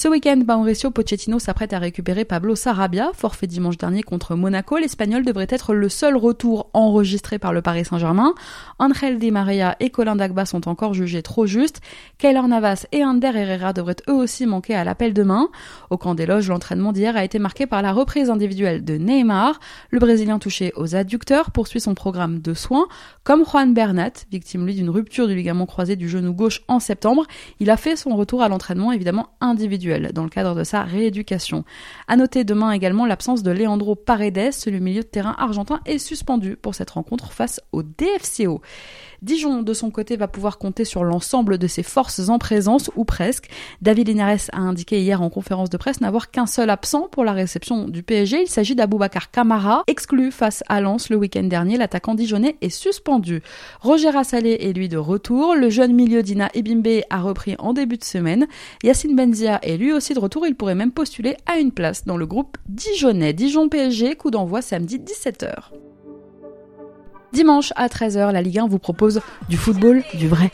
Ce 0.00 0.08
week-end, 0.08 0.40
Mauricio 0.46 0.90
Pochettino 0.90 1.38
s'apprête 1.38 1.74
à 1.74 1.78
récupérer 1.78 2.24
Pablo 2.24 2.56
Sarabia, 2.56 3.10
forfait 3.12 3.46
dimanche 3.46 3.76
dernier 3.76 4.02
contre 4.02 4.34
Monaco. 4.34 4.78
L'Espagnol 4.78 5.26
devrait 5.26 5.46
être 5.50 5.74
le 5.74 5.90
seul 5.90 6.16
retour 6.16 6.70
enregistré 6.72 7.38
par 7.38 7.52
le 7.52 7.60
Paris 7.60 7.84
Saint-Germain. 7.84 8.32
Angel 8.78 9.18
Di 9.18 9.30
Maria 9.30 9.76
et 9.78 9.90
Colin 9.90 10.16
Dagba 10.16 10.46
sont 10.46 10.68
encore 10.68 10.94
jugés 10.94 11.20
trop 11.20 11.44
justes. 11.44 11.82
Keylor 12.16 12.48
Navas 12.48 12.86
et 12.92 13.04
Ander 13.04 13.30
Herrera 13.34 13.74
devraient 13.74 13.96
eux 14.08 14.14
aussi 14.14 14.46
manquer 14.46 14.74
à 14.74 14.84
l'appel 14.84 15.12
demain. 15.12 15.50
Au 15.90 15.98
camp 15.98 16.14
des 16.14 16.24
loges, 16.24 16.48
l'entraînement 16.48 16.92
d'hier 16.92 17.14
a 17.14 17.22
été 17.22 17.38
marqué 17.38 17.66
par 17.66 17.82
la 17.82 17.92
reprise 17.92 18.30
individuelle 18.30 18.82
de 18.82 18.94
Neymar. 18.94 19.60
Le 19.90 19.98
Brésilien 19.98 20.38
touché 20.38 20.72
aux 20.76 20.96
adducteurs 20.96 21.50
poursuit 21.50 21.78
son 21.82 21.94
programme 21.94 22.38
de 22.38 22.54
soins. 22.54 22.86
Comme 23.22 23.44
Juan 23.44 23.74
Bernat, 23.74 24.12
victime 24.32 24.64
lui 24.64 24.74
d'une 24.74 24.88
rupture 24.88 25.28
du 25.28 25.34
ligament 25.34 25.66
croisé 25.66 25.94
du 25.94 26.08
genou 26.08 26.32
gauche 26.32 26.62
en 26.68 26.80
septembre, 26.80 27.26
il 27.58 27.68
a 27.68 27.76
fait 27.76 27.96
son 27.96 28.16
retour 28.16 28.42
à 28.42 28.48
l'entraînement 28.48 28.92
évidemment 28.92 29.28
individuel 29.42 29.89
dans 30.12 30.24
le 30.24 30.30
cadre 30.30 30.54
de 30.54 30.64
sa 30.64 30.82
rééducation. 30.82 31.64
À 32.08 32.16
noter 32.16 32.44
demain 32.44 32.72
également 32.72 33.06
l'absence 33.06 33.42
de 33.42 33.50
Leandro 33.50 33.94
Paredes, 33.94 34.52
le 34.66 34.78
milieu 34.78 35.02
de 35.02 35.06
terrain 35.06 35.34
argentin 35.38 35.80
est 35.86 35.98
suspendu 35.98 36.56
pour 36.56 36.74
cette 36.74 36.90
rencontre 36.90 37.32
face 37.32 37.60
au 37.72 37.82
DFCO. 37.82 38.60
Dijon, 39.22 39.62
de 39.62 39.74
son 39.74 39.90
côté, 39.90 40.16
va 40.16 40.28
pouvoir 40.28 40.56
compter 40.56 40.86
sur 40.86 41.04
l'ensemble 41.04 41.58
de 41.58 41.66
ses 41.66 41.82
forces 41.82 42.30
en 42.30 42.38
présence, 42.38 42.90
ou 42.96 43.04
presque. 43.04 43.50
David 43.82 44.08
Linares 44.08 44.48
a 44.52 44.60
indiqué 44.60 45.00
hier 45.02 45.20
en 45.20 45.28
conférence 45.28 45.68
de 45.68 45.76
presse 45.76 46.00
n'avoir 46.00 46.30
qu'un 46.30 46.46
seul 46.46 46.70
absent 46.70 47.08
pour 47.12 47.24
la 47.24 47.32
réception 47.32 47.86
du 47.86 48.02
PSG. 48.02 48.42
Il 48.42 48.48
s'agit 48.48 48.74
d'Aboubacar 48.74 49.30
Kamara, 49.30 49.84
exclu 49.86 50.30
face 50.30 50.64
à 50.68 50.80
Lens 50.80 51.10
le 51.10 51.16
week-end 51.16 51.42
dernier. 51.42 51.76
L'attaquant 51.76 52.14
dijonnais 52.14 52.56
est 52.62 52.70
suspendu. 52.70 53.42
Roger 53.80 54.16
Assalé 54.16 54.56
est 54.60 54.72
lui 54.72 54.88
de 54.88 54.96
retour. 54.96 55.54
Le 55.54 55.68
jeune 55.68 55.92
milieu 55.92 56.22
Dina 56.22 56.48
Ebimbe 56.54 57.02
a 57.10 57.20
repris 57.20 57.56
en 57.58 57.74
début 57.74 57.98
de 57.98 58.04
semaine. 58.04 58.46
Yacine 58.82 59.14
Benzia 59.14 59.58
est 59.62 59.76
lui 59.80 59.92
aussi 59.92 60.14
de 60.14 60.20
retour. 60.20 60.46
Il 60.46 60.54
pourrait 60.54 60.74
même 60.74 60.92
postuler 60.92 61.36
à 61.46 61.58
une 61.58 61.72
place 61.72 62.04
dans 62.04 62.16
le 62.16 62.26
groupe 62.26 62.58
dijonnais. 62.68 63.32
Dijon 63.32 63.68
PSG, 63.68 64.14
coup 64.14 64.30
d'envoi 64.30 64.62
samedi 64.62 64.98
17h. 64.98 65.54
Dimanche 67.32 67.72
à 67.76 67.88
13h, 67.88 68.32
la 68.32 68.42
Ligue 68.42 68.58
1 68.58 68.68
vous 68.68 68.78
propose 68.78 69.20
du 69.48 69.56
football, 69.56 70.02
du 70.14 70.28
vrai. 70.28 70.50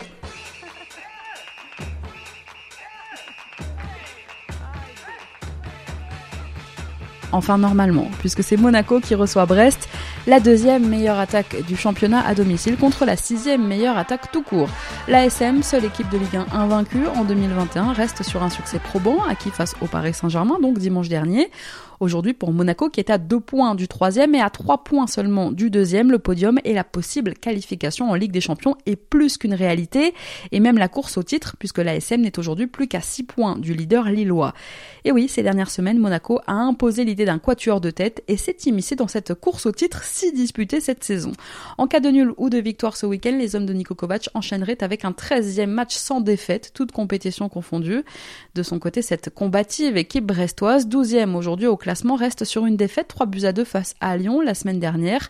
Enfin 7.33 7.59
normalement, 7.59 8.09
puisque 8.21 8.43
c'est 8.43 8.57
Monaco 8.57 9.01
qui 9.01 9.15
reçoit 9.15 9.47
Brest, 9.47 9.89
la 10.27 10.41
deuxième 10.41 10.89
meilleure 10.89 11.19
attaque 11.19 11.65
du 11.67 11.77
championnat 11.77 12.27
à 12.27 12.35
domicile 12.35 12.77
contre 12.77 13.05
la 13.05 13.17
sixième 13.17 13.67
meilleure 13.67 13.97
attaque 13.97 14.33
tout 14.33 14.43
court. 14.43 14.69
L'ASM, 15.07 15.63
seule 15.63 15.85
équipe 15.85 16.09
de 16.11 16.19
Ligue 16.19 16.37
1 16.37 16.59
invaincue 16.59 17.07
en 17.15 17.25
2021, 17.25 17.93
reste 17.93 18.25
sur 18.25 18.43
un 18.43 18.51
succès 18.51 18.81
probant 18.81 19.23
acquis 19.29 19.51
face 19.51 19.75
au 19.81 19.87
Paris 19.87 20.15
Saint-Germain, 20.15 20.59
donc 20.61 20.79
dimanche 20.79 21.09
dernier. 21.09 21.49
Aujourd'hui, 21.99 22.35
pour 22.35 22.53
Monaco, 22.53 22.91
qui 22.91 23.01
est 23.01 23.11
à 23.11 23.17
deux 23.17 23.41
points 23.41 23.75
du 23.75 23.89
troisième 23.89 24.35
et 24.35 24.41
à 24.41 24.51
trois 24.51 24.85
points 24.85 25.07
seulement 25.07 25.51
du 25.51 25.71
deuxième, 25.71 26.11
le 26.11 26.19
podium 26.19 26.59
et 26.65 26.75
la 26.75 26.85
possible 26.85 27.33
qualification 27.33 28.11
en 28.11 28.15
Ligue 28.15 28.33
des 28.33 28.43
Champions 28.43 28.77
est 28.85 28.97
plus 28.97 29.39
qu'une 29.39 29.55
réalité, 29.55 30.13
et 30.53 30.61
même 30.61 30.77
la 30.77 30.89
course 30.89 31.17
au 31.17 31.23
titre, 31.23 31.57
puisque 31.59 31.79
l'ASM 31.79 32.21
n'est 32.21 32.39
aujourd'hui 32.39 32.67
plus 32.67 32.87
qu'à 32.87 33.01
six 33.01 33.23
points 33.23 33.57
du 33.59 33.73
leader 33.73 34.05
lillois. 34.11 34.53
Et 35.05 35.13
oui, 35.13 35.29
ces 35.29 35.43
dernières 35.43 35.71
semaines, 35.71 35.99
Monaco 35.99 36.41
a 36.47 36.53
imposé 36.53 37.05
l'idée 37.05 37.25
d'un 37.25 37.39
quatuor 37.39 37.81
de 37.81 37.91
tête 37.91 38.23
et 38.29 38.37
s'est 38.37 38.57
immiscé 38.67 38.95
dans 38.95 39.09
cette 39.09 39.33
course 39.33 39.65
au 39.65 39.73
titre 39.73 40.05
si 40.17 40.33
disputée 40.33 40.81
cette 40.81 41.05
saison. 41.05 41.33
En 41.77 41.87
cas 41.87 42.01
de 42.01 42.09
nul 42.09 42.33
ou 42.39 42.49
de 42.49 42.57
victoire 42.57 42.97
ce 42.97 43.05
week-end, 43.05 43.37
les 43.39 43.55
hommes 43.55 43.67
de 43.67 43.75
Niko 43.75 43.95
Kovac 43.95 44.31
enchaîneraient 44.33 44.83
avec 44.83 45.05
un 45.05 45.11
13e 45.11 45.67
match 45.67 45.95
sans 45.95 46.23
défaite, 46.23 46.71
toute 46.73 46.91
compétition 46.91 47.51
confondue. 47.51 48.03
De 48.55 48.63
son 48.63 48.79
côté, 48.79 49.03
cette 49.03 49.29
combative 49.29 49.99
équipe 49.99 50.25
brestoise, 50.25 50.89
12e 50.89 51.35
aujourd'hui 51.35 51.67
au 51.67 51.77
classement 51.77 52.17
reste 52.17 52.45
sur 52.45 52.65
une 52.65 52.79
défaite 52.79 53.09
3 53.09 53.27
buts 53.27 53.45
à 53.45 53.53
2 53.53 53.65
face 53.65 53.95
à 54.01 54.17
Lyon 54.17 54.41
la 54.41 54.55
semaine 54.55 54.81
dernière. 54.81 55.29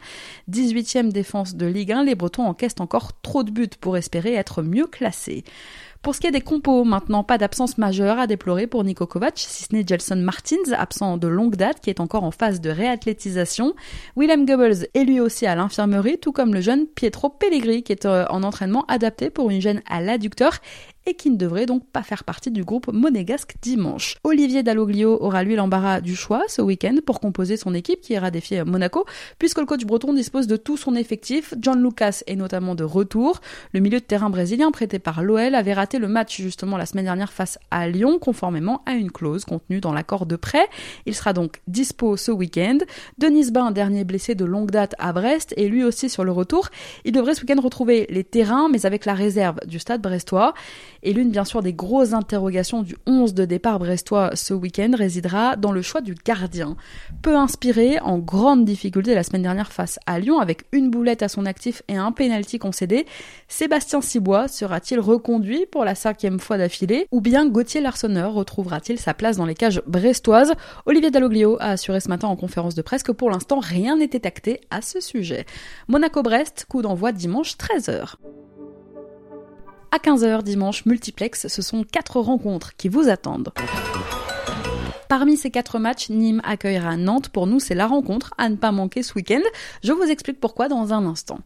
18e 0.52 1.10
défense 1.10 1.56
de 1.56 1.66
Ligue 1.66 1.90
1, 1.90 2.04
les 2.04 2.14
Bretons 2.14 2.46
encaissent 2.46 2.76
encore 2.78 3.20
trop 3.22 3.42
de 3.42 3.50
buts 3.50 3.68
pour 3.80 3.96
espérer 3.96 4.34
être 4.34 4.62
mieux 4.62 4.86
classés. 4.86 5.42
Pour 6.06 6.14
ce 6.14 6.20
qui 6.20 6.28
est 6.28 6.30
des 6.30 6.40
compos, 6.40 6.84
maintenant, 6.84 7.24
pas 7.24 7.36
d'absence 7.36 7.78
majeure 7.78 8.20
à 8.20 8.28
déplorer 8.28 8.68
pour 8.68 8.84
Niko 8.84 9.06
Kovac, 9.08 9.32
si 9.38 9.64
ce 9.64 9.74
n'est 9.74 9.84
Gelson 9.84 10.14
Martins, 10.14 10.70
absent 10.78 11.16
de 11.16 11.26
longue 11.26 11.56
date, 11.56 11.80
qui 11.80 11.90
est 11.90 11.98
encore 11.98 12.22
en 12.22 12.30
phase 12.30 12.60
de 12.60 12.70
réathlétisation. 12.70 13.74
Willem 14.16 14.46
Goebbels 14.46 14.86
est 14.94 15.02
lui 15.02 15.18
aussi 15.18 15.46
à 15.46 15.56
l'infirmerie, 15.56 16.18
tout 16.18 16.30
comme 16.30 16.54
le 16.54 16.60
jeune 16.60 16.86
Pietro 16.86 17.28
Pellegrini, 17.28 17.82
qui 17.82 17.90
est 17.90 18.06
euh, 18.06 18.24
en 18.30 18.44
entraînement 18.44 18.84
adapté 18.86 19.30
pour 19.30 19.50
une 19.50 19.60
gêne 19.60 19.82
à 19.90 20.00
l'adducteur 20.00 20.60
et 21.06 21.14
qui 21.14 21.30
ne 21.30 21.36
devrait 21.36 21.66
donc 21.66 21.86
pas 21.86 22.02
faire 22.02 22.24
partie 22.24 22.50
du 22.50 22.64
groupe 22.64 22.92
monégasque 22.92 23.54
dimanche. 23.62 24.16
Olivier 24.24 24.62
Dalloglio 24.62 25.16
aura 25.22 25.44
lui 25.44 25.56
l'embarras 25.56 26.00
du 26.00 26.16
choix 26.16 26.42
ce 26.48 26.60
week-end 26.60 26.96
pour 27.04 27.20
composer 27.20 27.56
son 27.56 27.74
équipe 27.74 28.00
qui 28.00 28.12
ira 28.12 28.30
défier 28.30 28.64
Monaco, 28.64 29.06
puisque 29.38 29.58
le 29.58 29.66
coach 29.66 29.84
breton 29.84 30.12
dispose 30.12 30.46
de 30.46 30.56
tout 30.56 30.76
son 30.76 30.94
effectif. 30.96 31.54
John 31.60 31.82
Lucas 31.82 32.22
est 32.26 32.36
notamment 32.36 32.74
de 32.74 32.84
retour. 32.84 33.40
Le 33.72 33.80
milieu 33.80 34.00
de 34.00 34.04
terrain 34.04 34.30
brésilien 34.30 34.70
prêté 34.70 34.98
par 34.98 35.22
l'OL 35.22 35.54
avait 35.54 35.72
raté 35.72 35.98
le 35.98 36.08
match 36.08 36.40
justement 36.40 36.76
la 36.76 36.86
semaine 36.86 37.04
dernière 37.04 37.32
face 37.32 37.58
à 37.70 37.88
Lyon, 37.88 38.18
conformément 38.18 38.82
à 38.86 38.94
une 38.94 39.10
clause 39.10 39.44
contenue 39.44 39.80
dans 39.80 39.92
l'accord 39.92 40.26
de 40.26 40.36
prêt. 40.36 40.66
Il 41.06 41.14
sera 41.14 41.32
donc 41.32 41.60
dispo 41.68 42.16
ce 42.16 42.32
week-end. 42.32 42.78
Denis 43.18 43.50
Bain, 43.52 43.70
dernier 43.70 44.04
blessé 44.04 44.34
de 44.34 44.44
longue 44.44 44.70
date 44.72 44.94
à 44.98 45.12
Brest, 45.12 45.54
est 45.56 45.68
lui 45.68 45.84
aussi 45.84 46.08
sur 46.08 46.24
le 46.24 46.32
retour. 46.32 46.68
Il 47.04 47.12
devrait 47.12 47.34
ce 47.34 47.42
week-end 47.42 47.60
retrouver 47.60 48.06
les 48.10 48.24
terrains, 48.24 48.68
mais 48.68 48.86
avec 48.86 49.04
la 49.04 49.14
réserve 49.14 49.58
du 49.66 49.78
stade 49.78 50.02
brestois. 50.02 50.54
Et 51.06 51.12
l'une, 51.12 51.30
bien 51.30 51.44
sûr, 51.44 51.62
des 51.62 51.72
grosses 51.72 52.14
interrogations 52.14 52.82
du 52.82 52.96
11 53.06 53.32
de 53.32 53.44
départ 53.44 53.78
brestois 53.78 54.32
ce 54.34 54.52
week-end 54.52 54.90
résidera 54.92 55.54
dans 55.54 55.70
le 55.70 55.80
choix 55.80 56.00
du 56.00 56.16
gardien. 56.16 56.76
Peu 57.22 57.36
inspiré, 57.36 58.00
en 58.00 58.18
grande 58.18 58.64
difficulté 58.64 59.14
la 59.14 59.22
semaine 59.22 59.42
dernière 59.42 59.70
face 59.70 60.00
à 60.06 60.18
Lyon, 60.18 60.40
avec 60.40 60.64
une 60.72 60.90
boulette 60.90 61.22
à 61.22 61.28
son 61.28 61.46
actif 61.46 61.80
et 61.86 61.94
un 61.94 62.10
pénalty 62.10 62.58
concédé, 62.58 63.06
Sébastien 63.46 64.00
Cibois 64.00 64.48
sera-t-il 64.48 64.98
reconduit 64.98 65.66
pour 65.70 65.84
la 65.84 65.94
cinquième 65.94 66.40
fois 66.40 66.58
d'affilée 66.58 67.06
Ou 67.12 67.20
bien 67.20 67.46
Gauthier 67.46 67.80
Larsonneur 67.80 68.34
retrouvera-t-il 68.34 68.98
sa 68.98 69.14
place 69.14 69.36
dans 69.36 69.46
les 69.46 69.54
cages 69.54 69.82
brestoises? 69.86 70.54
Olivier 70.86 71.12
Dalloglio 71.12 71.56
a 71.60 71.70
assuré 71.70 72.00
ce 72.00 72.08
matin 72.08 72.26
en 72.26 72.34
conférence 72.34 72.74
de 72.74 72.82
presse 72.82 73.04
que 73.04 73.12
pour 73.12 73.30
l'instant 73.30 73.60
rien 73.60 73.96
n'était 73.96 74.26
acté 74.26 74.60
à 74.70 74.82
ce 74.82 74.98
sujet. 74.98 75.46
Monaco-Brest, 75.86 76.66
coup 76.68 76.82
d'envoi 76.82 77.12
dimanche 77.12 77.56
13h. 77.56 78.16
À 79.96 79.98
15h 79.98 80.42
dimanche, 80.42 80.84
multiplex, 80.84 81.48
ce 81.48 81.62
sont 81.62 81.82
quatre 81.82 82.20
rencontres 82.20 82.76
qui 82.76 82.90
vous 82.90 83.08
attendent. 83.08 83.54
Parmi 85.08 85.38
ces 85.38 85.50
quatre 85.50 85.78
matchs, 85.78 86.10
Nîmes 86.10 86.42
accueillera 86.44 86.98
Nantes. 86.98 87.30
Pour 87.30 87.46
nous, 87.46 87.60
c'est 87.60 87.74
la 87.74 87.86
rencontre 87.86 88.34
à 88.36 88.50
ne 88.50 88.56
pas 88.56 88.72
manquer 88.72 89.02
ce 89.02 89.14
week-end. 89.14 89.40
Je 89.82 89.92
vous 89.92 90.02
explique 90.02 90.38
pourquoi 90.38 90.68
dans 90.68 90.92
un 90.92 91.06
instant. 91.06 91.38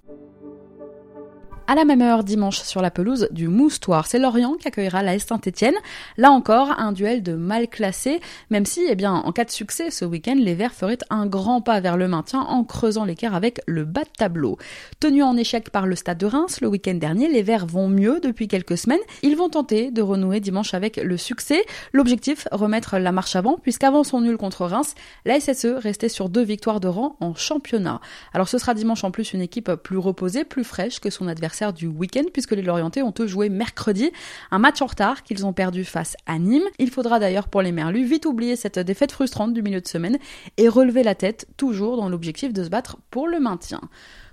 À 1.71 1.77
la 1.77 1.85
même 1.85 2.03
heure, 2.03 2.25
dimanche, 2.25 2.63
sur 2.63 2.83
la 2.83 2.91
pelouse 2.91 3.29
du 3.31 3.47
Moustoir, 3.47 4.09
c'est 4.09 4.19
Lorient 4.19 4.55
qui 4.55 4.67
accueillera 4.67 5.05
la 5.05 5.17
Saint-Etienne. 5.21 5.77
Là 6.17 6.33
encore, 6.33 6.75
un 6.81 6.91
duel 6.91 7.23
de 7.23 7.35
mal 7.35 7.69
classé, 7.69 8.19
même 8.51 8.67
si, 8.67 8.85
eh 8.89 8.97
bien, 8.97 9.13
en 9.13 9.31
cas 9.31 9.45
de 9.45 9.53
succès, 9.53 9.93
ce 9.93 10.05
week-end, 10.05 10.35
les 10.37 10.57
Verts 10.57 10.73
feraient 10.73 10.99
un 11.11 11.27
grand 11.27 11.61
pas 11.61 11.79
vers 11.79 11.97
le 11.97 12.09
maintien 12.09 12.41
en 12.41 12.65
creusant 12.65 13.05
l'écart 13.05 13.37
avec 13.37 13.61
le 13.69 13.85
bas 13.85 14.03
de 14.03 14.09
tableau. 14.19 14.59
Tenus 14.99 15.23
en 15.23 15.37
échec 15.37 15.71
par 15.71 15.87
le 15.87 15.95
stade 15.95 16.19
de 16.19 16.27
Reims 16.27 16.61
le 16.61 16.67
week-end 16.67 16.95
dernier, 16.95 17.29
les 17.29 17.45
Verts 17.45 17.67
vont 17.67 17.87
mieux 17.87 18.19
depuis 18.19 18.49
quelques 18.49 18.77
semaines. 18.77 18.99
Ils 19.23 19.37
vont 19.37 19.49
tenter 19.49 19.93
de 19.93 20.03
renouer 20.03 20.41
dimanche 20.41 20.75
avec 20.75 20.97
le 20.97 21.17
succès. 21.17 21.65
L'objectif, 21.93 22.49
remettre 22.51 22.99
la 22.99 23.13
marche 23.13 23.37
avant, 23.37 23.59
puisqu'avant 23.63 24.03
son 24.03 24.23
nul 24.23 24.39
contre 24.39 24.67
Reims, 24.67 24.97
la 25.25 25.39
SSE 25.39 25.77
restait 25.77 26.09
sur 26.09 26.31
deux 26.31 26.43
victoires 26.43 26.81
de 26.81 26.89
rang 26.89 27.15
en 27.21 27.37
championnat. 27.37 28.01
Alors 28.35 28.49
ce 28.49 28.59
sera 28.59 28.75
dimanche 28.75 29.05
en 29.05 29.13
plus 29.13 29.35
une 29.35 29.41
équipe 29.41 29.73
plus 29.77 29.99
reposée, 29.99 30.43
plus 30.43 30.65
fraîche 30.65 30.99
que 30.99 31.11
son 31.11 31.29
adversaire 31.29 31.60
du 31.69 31.87
week-end 31.87 32.25
puisque 32.33 32.53
les 32.53 32.63
Lorientais 32.63 33.03
ont 33.03 33.15
eux 33.21 33.27
joué 33.27 33.49
mercredi, 33.49 34.11
un 34.51 34.59
match 34.59 34.81
en 34.83 34.87
retard 34.87 35.23
qu'ils 35.23 35.45
ont 35.47 35.53
perdu 35.53 35.85
face 35.85 36.17
à 36.27 36.39
Nîmes. 36.39 36.69
Il 36.79 36.91
faudra 36.91 37.19
d'ailleurs 37.19 37.49
pour 37.49 37.63
les 37.63 37.73
Merlus 37.73 38.05
vite 38.05 38.27
oublier 38.27 38.57
cette 38.57 38.79
défaite 38.79 39.13
frustrante 39.13 39.53
du 39.53 39.63
milieu 39.63 39.81
de 39.81 39.89
semaine 39.89 40.19
et 40.57 40.69
relever 40.69 41.03
la 41.03 41.15
tête 41.15 41.47
toujours 41.57 41.97
dans 41.97 42.09
l'objectif 42.09 42.53
de 42.53 42.65
se 42.65 42.69
battre 42.69 42.97
pour 43.11 43.29
le 43.29 43.39
maintien. 43.39 43.81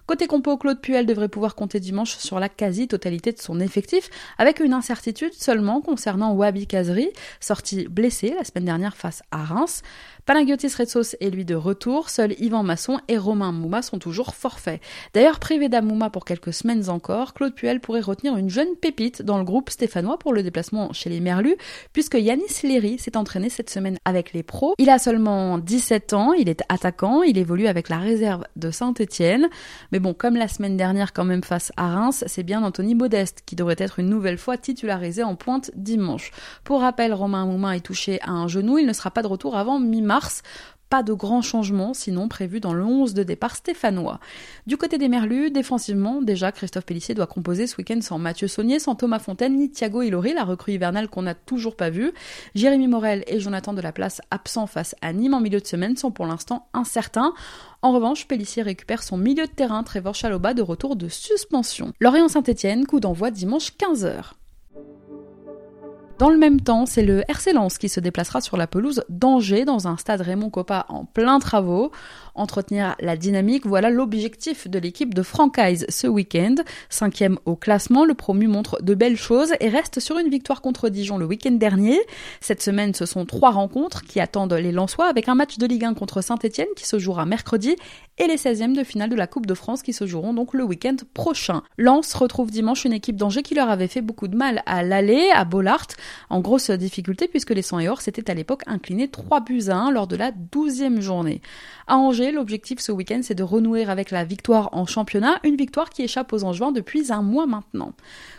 Côté 0.08 0.26
compo, 0.28 0.56
Claude 0.56 0.80
Puel 0.80 1.06
devrait 1.06 1.28
pouvoir 1.28 1.54
compter 1.54 1.82
dimanche 1.82 2.16
sur 2.16 2.40
la 2.40 2.48
quasi-totalité 2.48 3.34
de 3.34 3.40
son 3.40 3.60
effectif, 3.60 4.10
avec 4.38 4.62
une 4.62 4.72
incertitude 4.72 5.34
seulement 5.34 5.82
concernant 5.82 6.32
Wabi 6.32 6.66
Kazri, 6.66 7.10
sorti 7.42 7.90
blessé 7.90 8.34
la 8.38 8.46
semaine 8.46 8.64
dernière 8.64 8.96
face 8.96 9.22
à 9.32 9.44
Reims. 9.44 9.82
Panagiotis 10.26 10.76
Retsos 10.78 11.16
est 11.20 11.30
lui 11.30 11.44
de 11.44 11.56
retour, 11.56 12.10
seuls 12.10 12.36
Yvan 12.40 12.64
Masson 12.64 13.00
et 13.10 13.18
Romain 13.18 13.52
Mouma 13.52 13.82
sont 13.82 14.00
toujours 14.00 14.36
forfaits. 14.36 14.82
D'ailleurs, 15.14 15.40
privé 15.40 15.68
d'Amouma 15.68 16.10
pour 16.10 16.24
quelques 16.24 16.54
semaines 16.54 16.90
encore, 16.90 17.34
Claude 17.34 17.54
Puel 17.54 17.82
pourrait 17.82 18.02
retenir 18.02 18.38
une 18.38 18.50
jeune 18.50 18.76
pépite 18.76 19.22
dans 19.22 19.38
le 19.38 19.44
groupe 19.44 19.70
stéphanois 19.70 20.20
pour 20.20 20.34
le 20.34 20.44
déplacement 20.44 20.92
chez 20.94 21.10
les 21.10 21.20
Merlus, 21.20 21.58
puisque 21.92 22.16
Yanis 22.16 22.62
Léry 22.64 22.98
s'est 22.98 23.18
entraîné 23.18 23.50
cette 23.50 23.70
semaine 23.70 23.98
avec 24.06 24.32
les 24.34 24.44
pros. 24.44 24.74
Il 24.78 24.90
a 24.90 25.00
seulement 25.00 25.58
17 25.58 26.14
ans, 26.14 26.34
il 26.34 26.48
est 26.48 26.64
attaquant, 26.70 27.24
il 27.24 27.38
évolue 27.38 27.68
avec 27.68 27.88
la 27.88 27.98
réserve 27.98 28.44
de 28.56 28.72
Saint-Etienne. 28.72 29.48
Mais 29.94 29.97
bon, 30.00 30.14
comme 30.14 30.36
la 30.36 30.48
semaine 30.48 30.78
dernière 30.78 31.14
quand 31.14 31.26
même 31.26 31.44
face 31.44 31.72
à 31.78 31.88
Reims, 31.88 32.24
c'est 32.28 32.44
bien 32.44 32.64
Anthony 32.64 32.96
Modeste 32.96 33.44
qui 33.46 33.56
devrait 33.56 33.76
être 33.78 34.00
une 34.00 34.10
nouvelle 34.10 34.38
fois 34.38 34.58
titularisé 34.58 35.24
en 35.24 35.36
pointe 35.36 35.72
dimanche. 35.76 36.32
Pour 36.64 36.82
rappel, 36.82 37.14
Romain 37.14 37.46
Mouma 37.46 37.76
est 37.76 37.82
touché 37.82 38.20
à 38.22 38.32
un 38.32 38.48
genou, 38.48 38.78
il 38.78 38.86
ne 38.86 38.94
sera 38.94 39.12
pas 39.12 39.22
de 39.22 39.28
retour 39.28 39.56
avant 39.56 39.80
mi-mars 39.80 40.44
pas 40.90 41.04
de 41.04 41.14
grands 41.14 41.42
changements 41.42 41.94
sinon 41.94 42.28
prévus 42.28 42.60
dans 42.60 42.74
le 42.74 42.84
11 42.84 43.14
de 43.14 43.24
départ 43.24 43.56
stéphanois. 43.56 44.20
Du 44.66 44.78
côté 44.78 44.98
des 44.98 45.10
Merlus, 45.10 45.52
défensivement, 45.52 46.22
déjà 46.22 46.52
Christophe 46.52 46.86
Pellissier 46.86 47.16
doit 47.16 47.28
composer 47.28 47.68
ce 47.68 47.78
week-end 47.78 48.00
sans 48.02 48.18
Mathieu 48.18 48.48
Saunier, 48.48 48.80
sans 48.80 48.96
Thomas 48.96 49.20
Fontaine, 49.20 49.56
ni 49.56 49.70
Thiago 49.70 50.02
Ilori, 50.02 50.34
la 50.34 50.44
recrue 50.44 50.74
hivernale 50.74 51.10
qu'on 51.10 51.24
n'a 51.24 51.36
toujours 51.36 51.76
pas 51.76 51.90
vue. 51.90 52.12
Jérémy 52.56 52.88
Morel 52.88 53.24
et 53.28 53.40
Jonathan 53.40 53.74
Delaplace 53.74 54.22
absents 54.32 54.68
face 54.68 54.96
à 55.02 55.14
Nîmes 55.14 55.34
en 55.34 55.42
milieu 55.42 55.60
de 55.60 55.68
semaine 55.68 55.98
sont 55.98 56.12
pour 56.12 56.26
l'instant 56.26 56.68
incertains. 56.74 57.34
En 57.82 57.92
revanche, 57.92 58.28
Pellissier 58.28 58.64
récupère 58.64 59.04
son 59.04 59.18
milieu 59.18 59.46
de 59.46 59.52
terrain 59.52 59.84
Trevor 59.84 60.16
Chaloba 60.16 60.54
de 60.54 60.62
retour 60.62 60.96
de 60.96 61.08
suspension. 61.08 61.94
Lorient 62.00 62.28
Saint-Etienne, 62.28 62.86
coup 62.86 63.00
d'envoi 63.00 63.32
dimanche 63.32 63.74
15h. 63.78 64.34
Dans 66.18 66.30
le 66.32 66.38
même 66.38 66.60
temps, 66.60 66.88
c'est 66.88 67.04
le 67.04 67.22
RC 67.30 67.54
Lens 67.54 67.78
qui 67.78 67.90
se 67.90 68.00
déplacera 68.00 68.42
sur 68.42 68.58
la 68.58 68.66
pelouse 68.66 69.04
d'Angers 69.08 69.66
dans 69.66 69.88
un 69.88 69.98
stade 69.98 70.22
Raymond 70.22 70.50
Coppa 70.50 70.88
en 70.90 71.06
plein 71.06 71.38
travaux. 71.38 71.92
Entretenir 72.38 72.96
la 73.00 73.18
dynamique, 73.18 73.66
voilà 73.66 73.90
l'objectif 73.90 74.68
de 74.68 74.80
l'équipe 74.80 75.14
de 75.14 75.24
Francaise 75.24 75.86
ce 75.90 76.08
week-end. 76.08 76.56
Cinquième 76.90 77.40
au 77.46 77.56
classement, 77.56 78.06
le 78.06 78.14
promu 78.14 78.48
montre 78.48 78.82
de 78.82 78.94
belles 78.94 79.18
choses 79.18 79.54
et 79.60 79.70
reste 79.70 80.00
sur 80.00 80.20
une 80.20 80.30
victoire 80.30 80.62
contre 80.62 80.90
Dijon 80.90 81.18
le 81.18 81.26
week-end 81.26 81.52
dernier. 81.52 82.00
Cette 82.40 82.62
semaine, 82.62 82.94
ce 82.94 83.06
sont 83.06 83.26
trois 83.26 83.52
rencontres 83.52 84.04
qui 84.04 84.20
attendent 84.20 84.54
les 84.54 84.72
Lensois 84.72 85.08
avec 85.08 85.28
un 85.30 85.36
match 85.36 85.58
de 85.58 85.66
Ligue 85.66 85.86
1 85.86 85.96
contre 85.96 86.22
Saint-Etienne 86.22 86.68
qui 86.76 86.88
se 86.88 87.00
jouera 87.00 87.26
mercredi 87.26 87.76
et 88.18 88.28
les 88.28 88.38
16e 88.38 88.76
de 88.76 88.84
finale 88.84 89.10
de 89.10 89.16
la 89.16 89.28
Coupe 89.28 89.46
de 89.46 89.54
France 89.54 89.82
qui 89.82 89.94
se 89.94 90.08
joueront 90.08 90.34
donc 90.34 90.54
le 90.54 90.64
week-end 90.64 90.96
prochain. 91.14 91.64
Lens 91.78 92.14
retrouve 92.14 92.52
dimanche 92.52 92.86
une 92.86 92.94
équipe 92.94 93.16
d'Angers 93.16 93.44
qui 93.44 93.56
leur 93.56 93.70
avait 93.70 93.88
fait 93.88 94.02
beaucoup 94.02 94.28
de 94.28 94.36
mal 94.36 94.64
à 94.66 94.84
l'aller, 94.84 95.30
à 95.34 95.46
Bollard, 95.46 95.88
en 96.30 96.40
grosse 96.40 96.72
difficulté 96.72 97.28
puisque 97.28 97.52
les 97.52 97.62
100 97.62 97.80
et 97.80 97.90
or 97.90 98.02
s'étaient 98.02 98.30
à 98.30 98.34
l'époque 98.34 98.64
inclinés 98.68 99.10
3 99.10 99.42
buts 99.42 99.70
à 99.70 99.76
1 99.76 99.92
lors 99.92 100.08
de 100.08 100.16
la 100.16 100.32
12e 100.32 101.02
journée. 101.02 101.42
À 101.88 101.98
Angers, 101.98 102.27
l'objectif 102.32 102.80
ce 102.80 102.92
week-end 102.92 103.20
c'est 103.24 103.36
de 103.36 103.44
renouer 103.44 103.86
avec 103.86 104.12
la 104.12 104.24
victoire 104.24 104.70
en 104.74 104.86
championnat, 104.86 105.40
une 105.44 105.56
victoire 105.56 105.90
qui 105.90 106.04
échappe 106.04 106.34
aux 106.34 106.44
Angevins 106.44 106.72
depuis 106.72 107.12
un 107.12 107.22
mois 107.22 107.46
maintenant. 107.46 107.94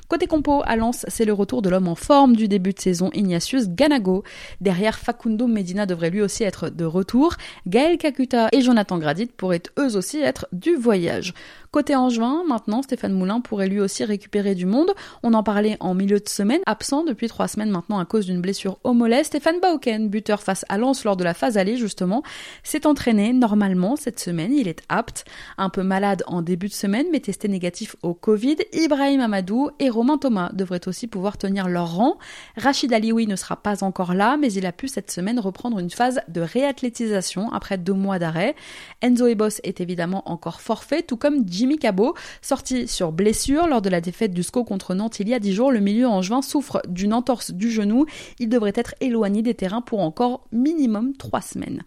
Côté 0.09 0.27
compo, 0.27 0.63
à 0.65 0.77
Lens, 0.77 1.05
c'est 1.09 1.27
le 1.27 1.35
retour 1.35 1.61
de 1.61 1.69
l'homme 1.69 1.87
en 1.87 1.95
forme 1.95 2.35
du 2.35 2.49
début 2.49 2.73
de 2.73 2.81
saison, 2.81 3.11
Ignatius 3.13 3.69
Ganago. 3.69 4.25
Derrière, 4.63 4.99
Facundo 4.99 5.47
Medina 5.47 5.85
devrait 5.85 6.09
lui 6.09 6.23
aussi 6.23 6.45
être 6.45 6.71
de 6.71 6.87
retour. 6.87 7.35
Gaël 7.67 7.99
Kakuta 7.99 8.49
et 8.53 8.63
Jonathan 8.63 8.97
Gradit 8.97 9.27
pourraient 9.27 9.63
eux 9.79 9.97
aussi 9.99 10.19
être 10.19 10.47
du 10.53 10.77
voyage. 10.77 11.35
Côté 11.71 11.95
Angevin, 11.95 12.43
maintenant, 12.49 12.81
Stéphane 12.81 13.13
Moulin 13.13 13.43
pourrait 13.43 13.69
lui 13.69 13.81
aussi 13.81 14.03
récupérer 14.03 14.55
du 14.55 14.65
monde. 14.65 14.93
On 15.23 15.35
en 15.35 15.43
parlait 15.43 15.77
en 15.81 15.93
milieu 15.93 16.19
de 16.19 16.29
semaine, 16.29 16.63
absent 16.65 17.05
depuis 17.05 17.29
trois 17.29 17.47
semaines 17.47 17.69
maintenant 17.69 17.99
à 17.99 18.07
cause 18.07 18.25
d'une 18.25 18.41
blessure 18.41 18.79
au 18.85 18.95
mollet. 18.95 19.25
Stéphane 19.25 19.61
Bauken, 19.61 20.09
buteur 20.09 20.43
face 20.43 20.65
à 20.71 20.79
Lens 20.79 21.05
lors 21.05 21.19
de 21.19 21.25
la 21.25 21.35
phase 21.35 21.59
allée 21.59 21.77
justement, 21.77 22.23
s'est 22.63 22.87
entraîné 22.87 23.35
normalement 23.35 23.97
cette 23.97 24.19
semaine. 24.19 24.55
Il 24.55 24.69
est 24.69 24.83
apte, 24.89 25.27
un 25.59 25.69
peu 25.69 25.83
malade 25.83 26.23
en 26.27 26.41
début 26.41 26.69
de 26.69 26.73
semaine, 26.73 27.09
mais 27.13 27.21
testé 27.21 27.49
négatif 27.49 27.97
au 28.03 28.15
Covid. 28.15 28.57
Ibrahim 28.73 29.21
Amadou 29.21 29.69
et 29.79 29.91
Romain 29.99 30.17
Thomas 30.17 30.53
devraient 30.53 30.87
aussi 30.87 31.09
pouvoir 31.09 31.39
tenir 31.39 31.67
leur 31.67 31.97
rang. 31.97 32.19
Rachid 32.57 32.93
Alioui 32.93 33.27
ne 33.27 33.35
sera 33.35 33.57
pas 33.57 33.83
encore 33.83 34.15
là, 34.15 34.37
mais 34.37 34.53
il 34.53 34.65
a 34.65 34.71
pu 34.71 34.87
cette 34.87 35.11
semaine 35.11 35.41
reprendre 35.41 35.81
une 35.81 35.91
phase 35.91 36.21
de 36.29 36.41
réathlétisation 36.41 37.51
après 37.51 37.79
deux 37.79 37.95
mois 37.95 38.21
d'arrêt. 38.21 38.55
Enzo 39.03 39.27
Ebos 39.27 39.59
est 39.65 39.81
évidemment 39.81 40.23
encore 40.31 40.61
forfait, 40.61 41.03
tout 41.03 41.17
comme 41.17 41.43
Jimmy 41.49 41.79
Cabot, 41.79 42.15
sorti 42.43 42.87
sur 42.87 43.11
blessure 43.11 43.67
lors 43.67 43.83
de 43.83 43.89
la 43.89 44.01
défaite 44.01 44.33
du 44.33 44.45
SCO 44.45 44.63
contre 44.63 44.95
Nantes 44.95 45.19
il 45.19 45.29
y 45.29 45.35
a 45.35 45.41
10 45.41 45.53
jours. 45.53 45.73
Le 45.73 45.81
milieu 45.81 46.07
en 46.07 46.23
juin 46.23 46.43
souffre 46.43 46.81
d'une 46.87 47.13
entorse 47.13 47.51
du 47.51 47.69
genou. 47.69 48.07
Il 48.39 48.49
devrait 48.49 48.73
être 48.77 48.95
éloigné 49.01 49.43
des 49.43 49.55
terrains 49.55 49.83
pour 49.83 49.99
encore 49.99 50.47
minimum 50.53 51.17
3 51.17 51.41
semaines. 51.41 51.83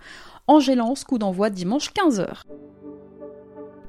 Angélance, 0.47 1.05
coup 1.05 1.17
d'envoi 1.17 1.49
dimanche 1.49 1.91
15h. 1.93 2.43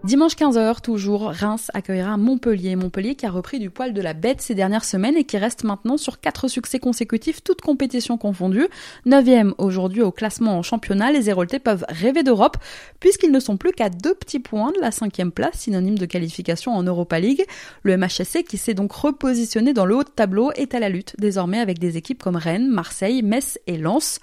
Dimanche 0.04 0.34
15h, 0.34 0.80
toujours, 0.80 1.30
Reims 1.30 1.70
accueillera 1.74 2.16
Montpellier. 2.16 2.74
Montpellier 2.74 3.14
qui 3.14 3.24
a 3.24 3.30
repris 3.30 3.60
du 3.60 3.70
poil 3.70 3.92
de 3.92 4.00
la 4.00 4.14
bête 4.14 4.40
ces 4.40 4.56
dernières 4.56 4.84
semaines 4.84 5.16
et 5.16 5.22
qui 5.22 5.38
reste 5.38 5.62
maintenant 5.62 5.96
sur 5.96 6.18
quatre 6.18 6.48
succès 6.48 6.80
consécutifs, 6.80 7.44
toutes 7.44 7.60
compétitions 7.60 8.18
confondues. 8.18 8.66
Neuvième 9.06 9.54
aujourd'hui 9.58 10.02
au 10.02 10.10
classement 10.10 10.58
en 10.58 10.62
championnat, 10.62 11.12
les 11.12 11.30
Héroltais 11.30 11.60
peuvent 11.60 11.84
rêver 11.88 12.24
d'Europe 12.24 12.56
puisqu'ils 12.98 13.30
ne 13.30 13.38
sont 13.38 13.56
plus 13.56 13.70
qu'à 13.70 13.90
deux 13.90 14.14
petits 14.14 14.40
points 14.40 14.72
de 14.72 14.80
la 14.80 14.90
cinquième 14.90 15.30
place, 15.30 15.60
synonyme 15.60 15.96
de 15.96 16.06
qualification 16.06 16.72
en 16.72 16.82
Europa 16.82 17.20
League. 17.20 17.44
Le 17.84 17.96
MHSC 17.96 18.42
qui 18.42 18.56
s'est 18.56 18.74
donc 18.74 18.90
repositionné 18.90 19.72
dans 19.72 19.86
le 19.86 19.94
haut 19.94 20.04
de 20.04 20.08
tableau 20.08 20.50
est 20.56 20.74
à 20.74 20.80
la 20.80 20.88
lutte 20.88 21.14
désormais 21.18 21.60
avec 21.60 21.78
des 21.78 21.96
équipes 21.96 22.24
comme 22.24 22.34
Rennes, 22.34 22.68
Marseille, 22.68 23.22
Metz 23.22 23.56
et 23.68 23.78
Lens. 23.78 24.18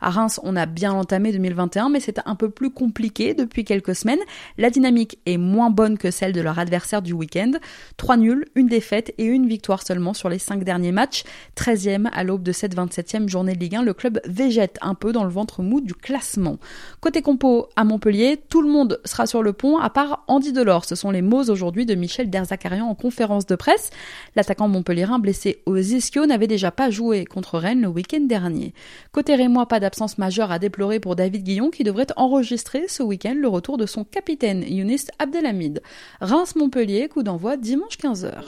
À 0.00 0.10
Reims, 0.10 0.40
on 0.42 0.56
a 0.56 0.66
bien 0.66 0.92
entamé 0.92 1.32
2021, 1.32 1.90
mais 1.90 2.00
c'est 2.00 2.20
un 2.24 2.34
peu 2.34 2.50
plus 2.50 2.70
compliqué 2.70 3.34
depuis 3.34 3.64
quelques 3.64 3.94
semaines. 3.94 4.18
La 4.58 4.70
dynamique 4.70 5.18
est 5.26 5.36
moins 5.36 5.70
bonne 5.70 5.98
que 5.98 6.10
celle 6.10 6.32
de 6.32 6.40
leur 6.40 6.58
adversaire 6.58 7.02
du 7.02 7.12
week-end. 7.12 7.52
Trois 7.96 8.16
nuls, 8.16 8.46
une 8.54 8.66
défaite 8.66 9.12
et 9.18 9.24
une 9.24 9.46
victoire 9.46 9.82
seulement 9.82 10.14
sur 10.14 10.28
les 10.28 10.38
cinq 10.38 10.64
derniers 10.64 10.92
matchs. 10.92 11.24
13e 11.56 12.08
à 12.12 12.24
l'aube 12.24 12.42
de 12.42 12.52
cette 12.52 12.74
27e 12.74 13.28
journée 13.28 13.54
de 13.54 13.60
Ligue 13.60 13.76
1, 13.76 13.82
le 13.82 13.94
club 13.94 14.20
végète 14.26 14.78
un 14.80 14.94
peu 14.94 15.12
dans 15.12 15.24
le 15.24 15.30
ventre 15.30 15.62
mou 15.62 15.80
du 15.80 15.94
classement. 15.94 16.58
Côté 17.00 17.22
compo 17.22 17.68
à 17.76 17.84
Montpellier, 17.84 18.38
tout 18.48 18.62
le 18.62 18.70
monde 18.70 19.00
sera 19.04 19.26
sur 19.26 19.42
le 19.42 19.52
pont 19.52 19.78
à 19.78 19.90
part 19.90 20.24
Andy 20.28 20.52
Delors. 20.52 20.84
Ce 20.84 20.94
sont 20.94 21.10
les 21.10 21.22
mots 21.22 21.50
aujourd'hui 21.50 21.86
de 21.86 21.94
Michel 21.94 22.30
Derzakarian 22.30 22.86
en 22.86 22.94
conférence 22.94 23.46
de 23.46 23.54
presse. 23.54 23.90
L'attaquant 24.36 24.68
montpellierin 24.68 25.18
blessé 25.18 25.62
aux 25.66 25.76
ischios 25.76 26.26
n'avait 26.26 26.46
déjà 26.46 26.70
pas 26.70 26.90
joué 26.90 27.24
contre 27.24 27.58
Rennes 27.58 27.82
le 27.82 27.88
week-end 27.88 28.20
dernier. 28.20 28.74
Côté 29.12 29.34
Rémois, 29.34 29.66
pas 29.66 29.80
absence 29.90 30.18
majeure 30.18 30.52
à 30.52 30.60
déplorer 30.60 31.00
pour 31.00 31.16
David 31.16 31.42
Guillon 31.42 31.70
qui 31.70 31.82
devrait 31.82 32.06
enregistrer 32.14 32.84
ce 32.86 33.02
week-end 33.02 33.34
le 33.36 33.48
retour 33.48 33.76
de 33.76 33.86
son 33.86 34.04
capitaine 34.04 34.62
Younis 34.62 35.06
Abdelhamid. 35.18 35.82
Reims-Montpellier, 36.20 37.08
coup 37.08 37.24
d'envoi 37.24 37.56
dimanche 37.56 37.98
15h. 37.98 38.44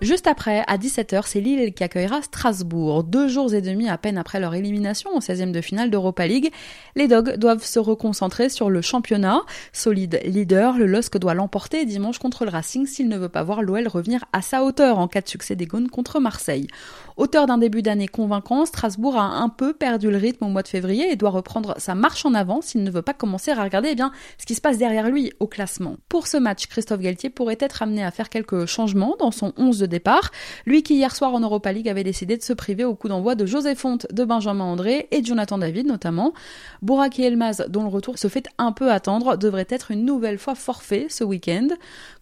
Juste 0.00 0.28
après, 0.28 0.62
à 0.68 0.78
17h, 0.78 1.22
c'est 1.26 1.40
Lille 1.40 1.74
qui 1.74 1.82
accueillera 1.82 2.22
Strasbourg. 2.22 3.02
Deux 3.02 3.26
jours 3.26 3.52
et 3.52 3.60
demi 3.60 3.88
à 3.88 3.98
peine 3.98 4.16
après 4.16 4.38
leur 4.38 4.54
élimination 4.54 5.10
au 5.12 5.18
16e 5.18 5.50
de 5.50 5.60
finale 5.60 5.90
d'Europa 5.90 6.28
League, 6.28 6.52
les 6.94 7.08
Dogs 7.08 7.36
doivent 7.36 7.64
se 7.64 7.80
reconcentrer 7.80 8.48
sur 8.48 8.70
le 8.70 8.80
championnat. 8.80 9.40
Solide 9.72 10.20
leader, 10.24 10.78
le 10.78 10.86
LOSC 10.86 11.18
doit 11.18 11.34
l'emporter 11.34 11.84
dimanche 11.84 12.20
contre 12.20 12.44
le 12.44 12.52
Racing 12.52 12.86
s'il 12.86 13.08
ne 13.08 13.18
veut 13.18 13.28
pas 13.28 13.42
voir 13.42 13.62
l'OL 13.62 13.88
revenir 13.88 14.24
à 14.32 14.40
sa 14.40 14.62
hauteur 14.62 15.00
en 15.00 15.08
cas 15.08 15.20
de 15.20 15.28
succès 15.28 15.56
des 15.56 15.66
Gaunes 15.66 15.88
contre 15.88 16.20
Marseille. 16.20 16.68
Auteur 17.18 17.46
d'un 17.46 17.58
début 17.58 17.82
d'année 17.82 18.06
convaincant, 18.06 18.64
Strasbourg 18.64 19.16
a 19.16 19.24
un 19.24 19.48
peu 19.48 19.72
perdu 19.72 20.08
le 20.08 20.18
rythme 20.18 20.44
au 20.44 20.48
mois 20.50 20.62
de 20.62 20.68
février 20.68 21.10
et 21.10 21.16
doit 21.16 21.30
reprendre 21.30 21.74
sa 21.78 21.96
marche 21.96 22.24
en 22.24 22.32
avant 22.32 22.60
s'il 22.60 22.84
ne 22.84 22.92
veut 22.92 23.02
pas 23.02 23.12
commencer 23.12 23.50
à 23.50 23.60
regarder 23.60 23.88
eh 23.90 23.94
bien, 23.96 24.12
ce 24.38 24.46
qui 24.46 24.54
se 24.54 24.60
passe 24.60 24.78
derrière 24.78 25.10
lui 25.10 25.32
au 25.40 25.48
classement. 25.48 25.96
Pour 26.08 26.28
ce 26.28 26.36
match, 26.36 26.68
Christophe 26.68 27.00
Galtier 27.00 27.28
pourrait 27.28 27.58
être 27.58 27.82
amené 27.82 28.04
à 28.04 28.12
faire 28.12 28.28
quelques 28.28 28.66
changements 28.66 29.16
dans 29.18 29.32
son 29.32 29.52
11 29.56 29.80
de 29.80 29.86
départ. 29.86 30.30
Lui 30.64 30.84
qui 30.84 30.94
hier 30.94 31.12
soir 31.16 31.34
en 31.34 31.40
Europa 31.40 31.72
League 31.72 31.88
avait 31.88 32.04
décidé 32.04 32.36
de 32.36 32.42
se 32.44 32.52
priver 32.52 32.84
au 32.84 32.94
coup 32.94 33.08
d'envoi 33.08 33.34
de 33.34 33.46
José 33.46 33.74
Fonte, 33.74 34.06
de 34.12 34.24
Benjamin 34.24 34.66
André 34.66 35.08
et 35.10 35.20
de 35.20 35.26
Jonathan 35.26 35.58
David 35.58 35.88
notamment. 35.88 36.34
Bouraki 36.82 37.24
Elmaz, 37.24 37.66
dont 37.68 37.82
le 37.82 37.88
retour 37.88 38.16
se 38.16 38.28
fait 38.28 38.46
un 38.58 38.70
peu 38.70 38.92
attendre, 38.92 39.36
devrait 39.36 39.66
être 39.68 39.90
une 39.90 40.04
nouvelle 40.04 40.38
fois 40.38 40.54
forfait 40.54 41.06
ce 41.08 41.24
week-end. 41.24 41.66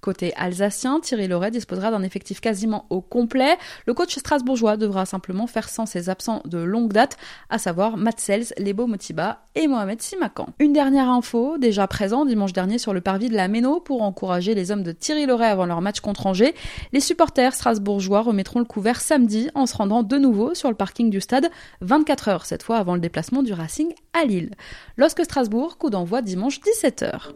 Côté 0.06 0.32
alsacien, 0.36 1.00
Thierry 1.00 1.26
Loret 1.26 1.50
disposera 1.50 1.90
d'un 1.90 2.04
effectif 2.04 2.40
quasiment 2.40 2.86
au 2.90 3.00
complet. 3.00 3.56
Le 3.86 3.92
coach 3.92 4.16
strasbourgeois 4.16 4.76
devra 4.76 5.04
simplement 5.04 5.48
faire 5.48 5.68
sans 5.68 5.84
ses 5.84 6.08
absents 6.08 6.42
de 6.44 6.58
longue 6.58 6.92
date, 6.92 7.16
à 7.50 7.58
savoir 7.58 7.96
Matt 7.96 8.20
Sells, 8.20 8.54
Lebo 8.56 8.86
Motiba 8.86 9.40
et 9.56 9.66
Mohamed 9.66 10.00
Simakan. 10.00 10.50
Une 10.60 10.72
dernière 10.72 11.10
info, 11.10 11.58
déjà 11.58 11.88
présent 11.88 12.24
dimanche 12.24 12.52
dernier 12.52 12.78
sur 12.78 12.94
le 12.94 13.00
parvis 13.00 13.30
de 13.30 13.34
la 13.34 13.48
Méno 13.48 13.80
pour 13.80 14.02
encourager 14.02 14.54
les 14.54 14.70
hommes 14.70 14.84
de 14.84 14.92
Thierry 14.92 15.26
Loret 15.26 15.48
avant 15.48 15.66
leur 15.66 15.80
match 15.80 15.98
contre 15.98 16.28
Angers. 16.28 16.54
Les 16.92 17.00
supporters 17.00 17.52
strasbourgeois 17.52 18.20
remettront 18.20 18.60
le 18.60 18.64
couvert 18.64 19.00
samedi 19.00 19.50
en 19.56 19.66
se 19.66 19.76
rendant 19.76 20.04
de 20.04 20.18
nouveau 20.18 20.54
sur 20.54 20.68
le 20.68 20.76
parking 20.76 21.10
du 21.10 21.20
stade, 21.20 21.50
24 21.80 22.28
heures 22.28 22.46
cette 22.46 22.62
fois 22.62 22.76
avant 22.76 22.94
le 22.94 23.00
déplacement 23.00 23.42
du 23.42 23.52
Racing 23.52 23.92
à 24.12 24.24
Lille. 24.24 24.52
Lorsque 24.96 25.24
Strasbourg, 25.24 25.78
coup 25.78 25.90
d'envoi 25.90 26.22
dimanche 26.22 26.60
17h. 26.60 27.32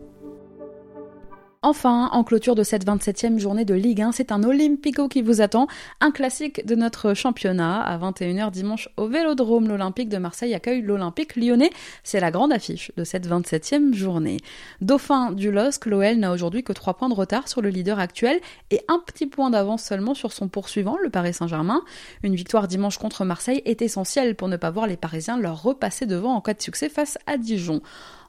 Enfin, 1.63 2.09
en 2.13 2.25
clôture 2.25 2.55
de 2.55 2.63
cette 2.63 2.87
27e 2.87 3.39
journée 3.39 3.67
de 3.67 3.75
Ligue 3.75 4.01
1, 4.01 4.13
c'est 4.13 4.33
un 4.33 4.43
Olympico 4.45 5.09
qui 5.09 5.21
vous 5.21 5.43
attend, 5.43 5.67
un 6.01 6.11
classique 6.11 6.65
de 6.65 6.75
notre 6.75 7.13
championnat. 7.13 7.83
À 7.83 7.99
21h 7.99 8.51
dimanche 8.51 8.89
au 8.97 9.09
Vélodrome, 9.09 9.69
l'Olympique 9.69 10.09
de 10.09 10.17
Marseille 10.17 10.55
accueille 10.55 10.81
l'Olympique 10.81 11.37
lyonnais. 11.37 11.69
C'est 12.03 12.19
la 12.19 12.31
grande 12.31 12.51
affiche 12.51 12.93
de 12.97 13.05
cette 13.05 13.29
27e 13.29 13.93
journée. 13.93 14.39
Dauphin 14.81 15.33
du 15.33 15.51
LOSC, 15.51 15.85
l'OL 15.85 16.17
n'a 16.17 16.33
aujourd'hui 16.33 16.63
que 16.63 16.73
3 16.73 16.95
points 16.95 17.11
de 17.11 17.15
retard 17.15 17.47
sur 17.47 17.61
le 17.61 17.69
leader 17.69 17.99
actuel 17.99 18.41
et 18.71 18.81
un 18.89 18.99
petit 18.99 19.27
point 19.27 19.51
d'avance 19.51 19.83
seulement 19.83 20.15
sur 20.15 20.33
son 20.33 20.49
poursuivant, 20.49 20.97
le 21.03 21.11
Paris 21.11 21.35
Saint-Germain. 21.35 21.83
Une 22.23 22.37
victoire 22.37 22.69
dimanche 22.69 22.97
contre 22.97 23.27
Marseille 23.27 23.61
est 23.67 23.83
essentielle 23.83 24.35
pour 24.35 24.49
ne 24.49 24.57
pas 24.57 24.71
voir 24.71 24.87
les 24.87 24.97
Parisiens 24.97 25.39
leur 25.39 25.63
repasser 25.63 26.07
devant 26.07 26.33
en 26.33 26.41
cas 26.41 26.55
de 26.55 26.63
succès 26.63 26.89
face 26.89 27.19
à 27.27 27.37
Dijon. 27.37 27.83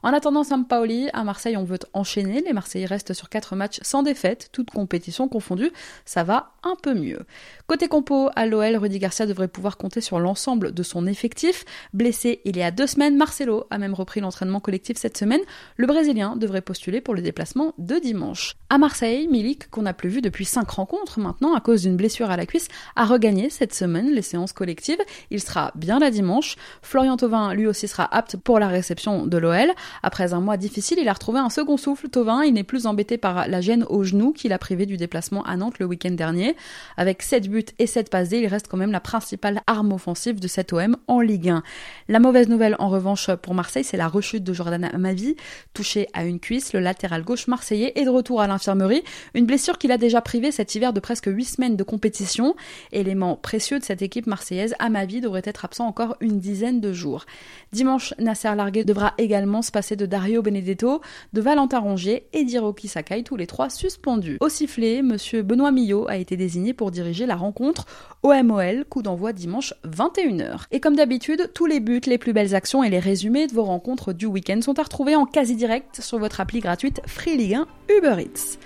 En 0.04 0.12
attendant 0.12 0.42
Sampaoli, 0.42 1.08
à 1.12 1.22
Marseille, 1.22 1.56
on 1.56 1.62
veut 1.62 1.78
enchaîner. 1.92 2.42
Les 2.44 2.52
Marseillais 2.52 2.86
restent 2.86 3.14
sur 3.14 3.21
4 3.28 3.56
matchs 3.56 3.78
sans 3.82 4.02
défaite, 4.02 4.48
toutes 4.52 4.70
compétitions 4.70 5.28
confondues. 5.28 5.72
Ça 6.04 6.24
va 6.24 6.52
un 6.62 6.76
peu 6.80 6.94
mieux. 6.94 7.20
Côté 7.66 7.88
compo, 7.88 8.30
à 8.36 8.46
l'OL, 8.46 8.76
Rudy 8.76 8.98
Garcia 8.98 9.26
devrait 9.26 9.48
pouvoir 9.48 9.76
compter 9.76 10.00
sur 10.00 10.18
l'ensemble 10.18 10.72
de 10.72 10.82
son 10.82 11.06
effectif. 11.06 11.64
Blessé 11.92 12.40
il 12.44 12.56
y 12.56 12.62
a 12.62 12.70
deux 12.70 12.86
semaines, 12.86 13.16
Marcelo 13.16 13.66
a 13.70 13.78
même 13.78 13.94
repris 13.94 14.20
l'entraînement 14.20 14.60
collectif 14.60 14.96
cette 14.96 15.16
semaine. 15.16 15.40
Le 15.76 15.86
Brésilien 15.86 16.36
devrait 16.36 16.60
postuler 16.60 17.00
pour 17.00 17.14
le 17.14 17.22
déplacement 17.22 17.74
de 17.78 17.98
dimanche. 17.98 18.56
À 18.68 18.78
Marseille, 18.78 19.28
Milik, 19.28 19.70
qu'on 19.70 19.82
n'a 19.82 19.94
plus 19.94 20.08
vu 20.08 20.20
depuis 20.20 20.44
5 20.44 20.68
rencontres 20.70 21.20
maintenant 21.20 21.54
à 21.54 21.60
cause 21.60 21.82
d'une 21.82 21.96
blessure 21.96 22.30
à 22.30 22.36
la 22.36 22.46
cuisse, 22.46 22.68
a 22.96 23.04
regagné 23.04 23.50
cette 23.50 23.74
semaine 23.74 24.10
les 24.10 24.22
séances 24.22 24.52
collectives. 24.52 25.00
Il 25.30 25.40
sera 25.40 25.72
bien 25.74 25.98
là 25.98 26.10
dimanche. 26.10 26.56
Florian 26.82 27.16
Thauvin, 27.16 27.54
lui 27.54 27.66
aussi, 27.66 27.88
sera 27.88 28.12
apte 28.14 28.36
pour 28.36 28.58
la 28.58 28.68
réception 28.68 29.26
de 29.26 29.38
l'OL. 29.38 29.70
Après 30.02 30.32
un 30.32 30.40
mois 30.40 30.56
difficile, 30.56 30.98
il 31.00 31.08
a 31.08 31.12
retrouvé 31.12 31.38
un 31.38 31.50
second 31.50 31.76
souffle. 31.76 32.08
Tovin, 32.08 32.44
il 32.44 32.54
n'est 32.54 32.64
plus 32.64 32.86
embêté 32.86 33.11
par 33.18 33.46
la 33.46 33.60
gêne 33.60 33.84
au 33.88 34.02
genou 34.02 34.32
qui 34.32 34.48
l'a 34.48 34.58
privé 34.58 34.86
du 34.86 34.96
déplacement 34.96 35.44
à 35.44 35.56
Nantes 35.56 35.78
le 35.78 35.86
week-end 35.86 36.10
dernier. 36.10 36.56
Avec 36.96 37.22
7 37.22 37.48
buts 37.48 37.64
et 37.78 37.86
7 37.86 38.10
passes 38.10 38.32
il 38.40 38.46
reste 38.46 38.68
quand 38.68 38.76
même 38.76 38.92
la 38.92 39.00
principale 39.00 39.60
arme 39.66 39.92
offensive 39.92 40.40
de 40.40 40.48
cet 40.48 40.72
OM 40.72 40.96
en 41.08 41.20
Ligue 41.20 41.50
1. 41.50 41.62
La 42.08 42.20
mauvaise 42.20 42.48
nouvelle 42.48 42.76
en 42.78 42.88
revanche 42.88 43.30
pour 43.36 43.54
Marseille, 43.54 43.84
c'est 43.84 43.96
la 43.96 44.08
rechute 44.08 44.44
de 44.44 44.52
Jordan 44.52 44.84
Amavi, 44.84 45.36
touché 45.74 46.06
à 46.12 46.24
une 46.24 46.40
cuisse, 46.40 46.72
le 46.72 46.80
latéral 46.80 47.24
gauche 47.24 47.46
marseillais 47.48 47.92
est 47.96 48.04
de 48.04 48.10
retour 48.10 48.40
à 48.40 48.46
l'infirmerie, 48.46 49.02
une 49.34 49.46
blessure 49.46 49.78
qu'il 49.78 49.92
a 49.92 49.98
déjà 49.98 50.20
privé 50.20 50.50
cet 50.50 50.74
hiver 50.74 50.92
de 50.92 51.00
presque 51.00 51.26
8 51.26 51.44
semaines 51.44 51.76
de 51.76 51.82
compétition. 51.82 52.54
Élément 52.92 53.36
précieux 53.36 53.78
de 53.78 53.84
cette 53.84 54.02
équipe 54.02 54.26
marseillaise, 54.26 54.74
Amavi 54.78 55.20
devrait 55.20 55.42
être 55.44 55.64
absent 55.64 55.86
encore 55.86 56.16
une 56.20 56.38
dizaine 56.38 56.80
de 56.80 56.92
jours. 56.92 57.26
Dimanche, 57.72 58.14
Nasser 58.18 58.54
Larguet 58.54 58.84
devra 58.84 59.14
également 59.18 59.62
se 59.62 59.70
passer 59.70 59.96
de 59.96 60.06
Dario 60.06 60.42
Benedetto, 60.42 61.00
de 61.32 61.40
Valentin 61.40 61.80
Rongier 61.80 62.26
et 62.32 62.44
d'Hiroki 62.44 62.88
Tous 63.24 63.36
les 63.36 63.46
trois 63.46 63.68
suspendus. 63.68 64.38
Au 64.40 64.48
sifflet, 64.48 65.02
monsieur 65.02 65.42
Benoît 65.42 65.72
Millot 65.72 66.06
a 66.08 66.16
été 66.16 66.36
désigné 66.36 66.72
pour 66.72 66.90
diriger 66.90 67.26
la 67.26 67.36
rencontre 67.36 67.86
OMOL, 68.22 68.84
coup 68.88 69.02
d'envoi 69.02 69.32
dimanche 69.32 69.74
21h. 69.84 70.66
Et 70.70 70.80
comme 70.80 70.96
d'habitude, 70.96 71.50
tous 71.52 71.66
les 71.66 71.80
buts, 71.80 72.00
les 72.06 72.18
plus 72.18 72.32
belles 72.32 72.54
actions 72.54 72.84
et 72.84 72.90
les 72.90 73.00
résumés 73.00 73.48
de 73.48 73.52
vos 73.52 73.64
rencontres 73.64 74.12
du 74.12 74.26
week-end 74.26 74.60
sont 74.62 74.78
à 74.78 74.82
retrouver 74.84 75.16
en 75.16 75.26
quasi 75.26 75.56
direct 75.56 76.00
sur 76.00 76.18
votre 76.18 76.40
appli 76.40 76.60
gratuite 76.60 77.00
Free 77.06 77.36
Ligue 77.36 77.54
1 77.54 77.66
Uber 77.98 78.22
Eats. 78.22 78.58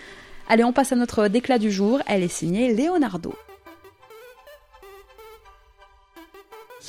Allez, 0.48 0.64
on 0.64 0.72
passe 0.72 0.92
à 0.92 0.96
notre 0.96 1.28
déclat 1.28 1.58
du 1.58 1.70
jour. 1.70 2.00
Elle 2.06 2.22
est 2.22 2.28
signée 2.28 2.74
Leonardo. 2.74 3.34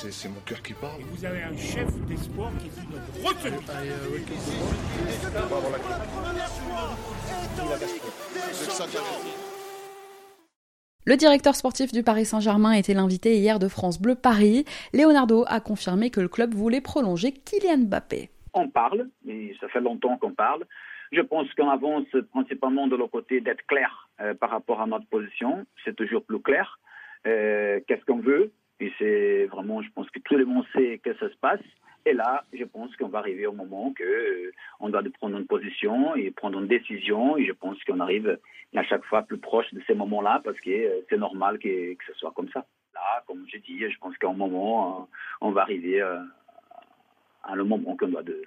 C'est 0.00 0.28
mon 0.28 0.40
cœur 0.46 0.62
qui 0.62 0.74
parle. 0.74 1.02
vous 1.10 1.24
avez 1.24 1.42
un 1.42 1.56
chef 1.56 1.92
d'espoir 2.06 2.52
qui 2.60 2.66
est 2.66 2.82
une 2.84 3.26
retenue. 3.26 3.56
Le 11.04 11.16
directeur 11.16 11.56
sportif 11.56 11.90
du 11.90 12.04
Paris 12.04 12.26
Saint-Germain 12.26 12.72
était 12.74 12.94
l'invité 12.94 13.38
hier 13.38 13.58
de 13.58 13.66
France 13.66 14.00
Bleu 14.00 14.14
Paris. 14.14 14.64
Leonardo 14.94 15.44
a 15.48 15.58
confirmé 15.58 16.10
que 16.10 16.20
le 16.20 16.28
club 16.28 16.54
voulait 16.54 16.80
prolonger 16.80 17.32
Kylian 17.32 17.78
Mbappé. 17.78 18.30
On 18.54 18.68
parle, 18.68 19.08
mais 19.24 19.52
ça 19.60 19.66
fait 19.66 19.80
longtemps 19.80 20.16
qu'on 20.16 20.32
parle. 20.32 20.64
Je 21.10 21.22
pense 21.22 21.52
qu'on 21.54 21.70
avance 21.70 22.06
principalement 22.30 22.86
de 22.86 22.94
l'autre 22.94 23.10
côté 23.10 23.40
d'être 23.40 23.66
clair 23.66 24.08
euh, 24.20 24.34
par 24.34 24.50
rapport 24.50 24.80
à 24.80 24.86
notre 24.86 25.06
position. 25.06 25.66
C'est 25.84 25.96
toujours 25.96 26.22
plus 26.22 26.40
clair. 26.40 26.78
Euh, 27.26 27.80
Qu'est-ce 27.88 28.04
qu'on 28.04 28.20
veut? 28.20 28.52
Et 28.80 28.92
c'est 28.98 29.46
vraiment, 29.46 29.82
je 29.82 29.90
pense 29.90 30.08
que 30.10 30.20
tout 30.20 30.36
le 30.36 30.44
monde 30.44 30.64
sait 30.72 30.98
que 30.98 31.14
ça 31.14 31.28
se 31.28 31.36
passe. 31.36 31.60
Et 32.06 32.12
là, 32.12 32.44
je 32.52 32.64
pense 32.64 32.94
qu'on 32.96 33.08
va 33.08 33.18
arriver 33.18 33.46
au 33.46 33.52
moment 33.52 33.92
que 33.92 34.02
euh, 34.02 34.52
on 34.80 34.88
doit 34.88 35.02
prendre 35.18 35.36
une 35.36 35.46
position 35.46 36.14
et 36.14 36.30
prendre 36.30 36.58
une 36.58 36.68
décision. 36.68 37.36
Et 37.36 37.44
je 37.44 37.52
pense 37.52 37.82
qu'on 37.84 38.00
arrive 38.00 38.38
à 38.74 38.82
chaque 38.84 39.04
fois 39.04 39.22
plus 39.22 39.38
proche 39.38 39.72
de 39.74 39.82
ces 39.86 39.94
moments-là 39.94 40.40
parce 40.44 40.58
que 40.60 40.70
euh, 40.70 41.00
c'est 41.10 41.18
normal 41.18 41.58
que, 41.58 41.94
que, 41.94 42.04
ce 42.06 42.14
soit 42.14 42.32
comme 42.32 42.48
ça. 42.50 42.64
Là, 42.94 43.24
comme 43.26 43.44
je 43.52 43.58
dis, 43.58 43.78
je 43.80 43.98
pense 43.98 44.16
qu'à 44.16 44.28
un 44.28 44.32
moment, 44.32 45.00
euh, 45.02 45.04
on 45.40 45.50
va 45.50 45.62
arriver 45.62 46.00
à 46.00 47.54
le 47.54 47.64
moment 47.64 47.96
qu'on 47.96 48.08
doit 48.08 48.22
de, 48.22 48.42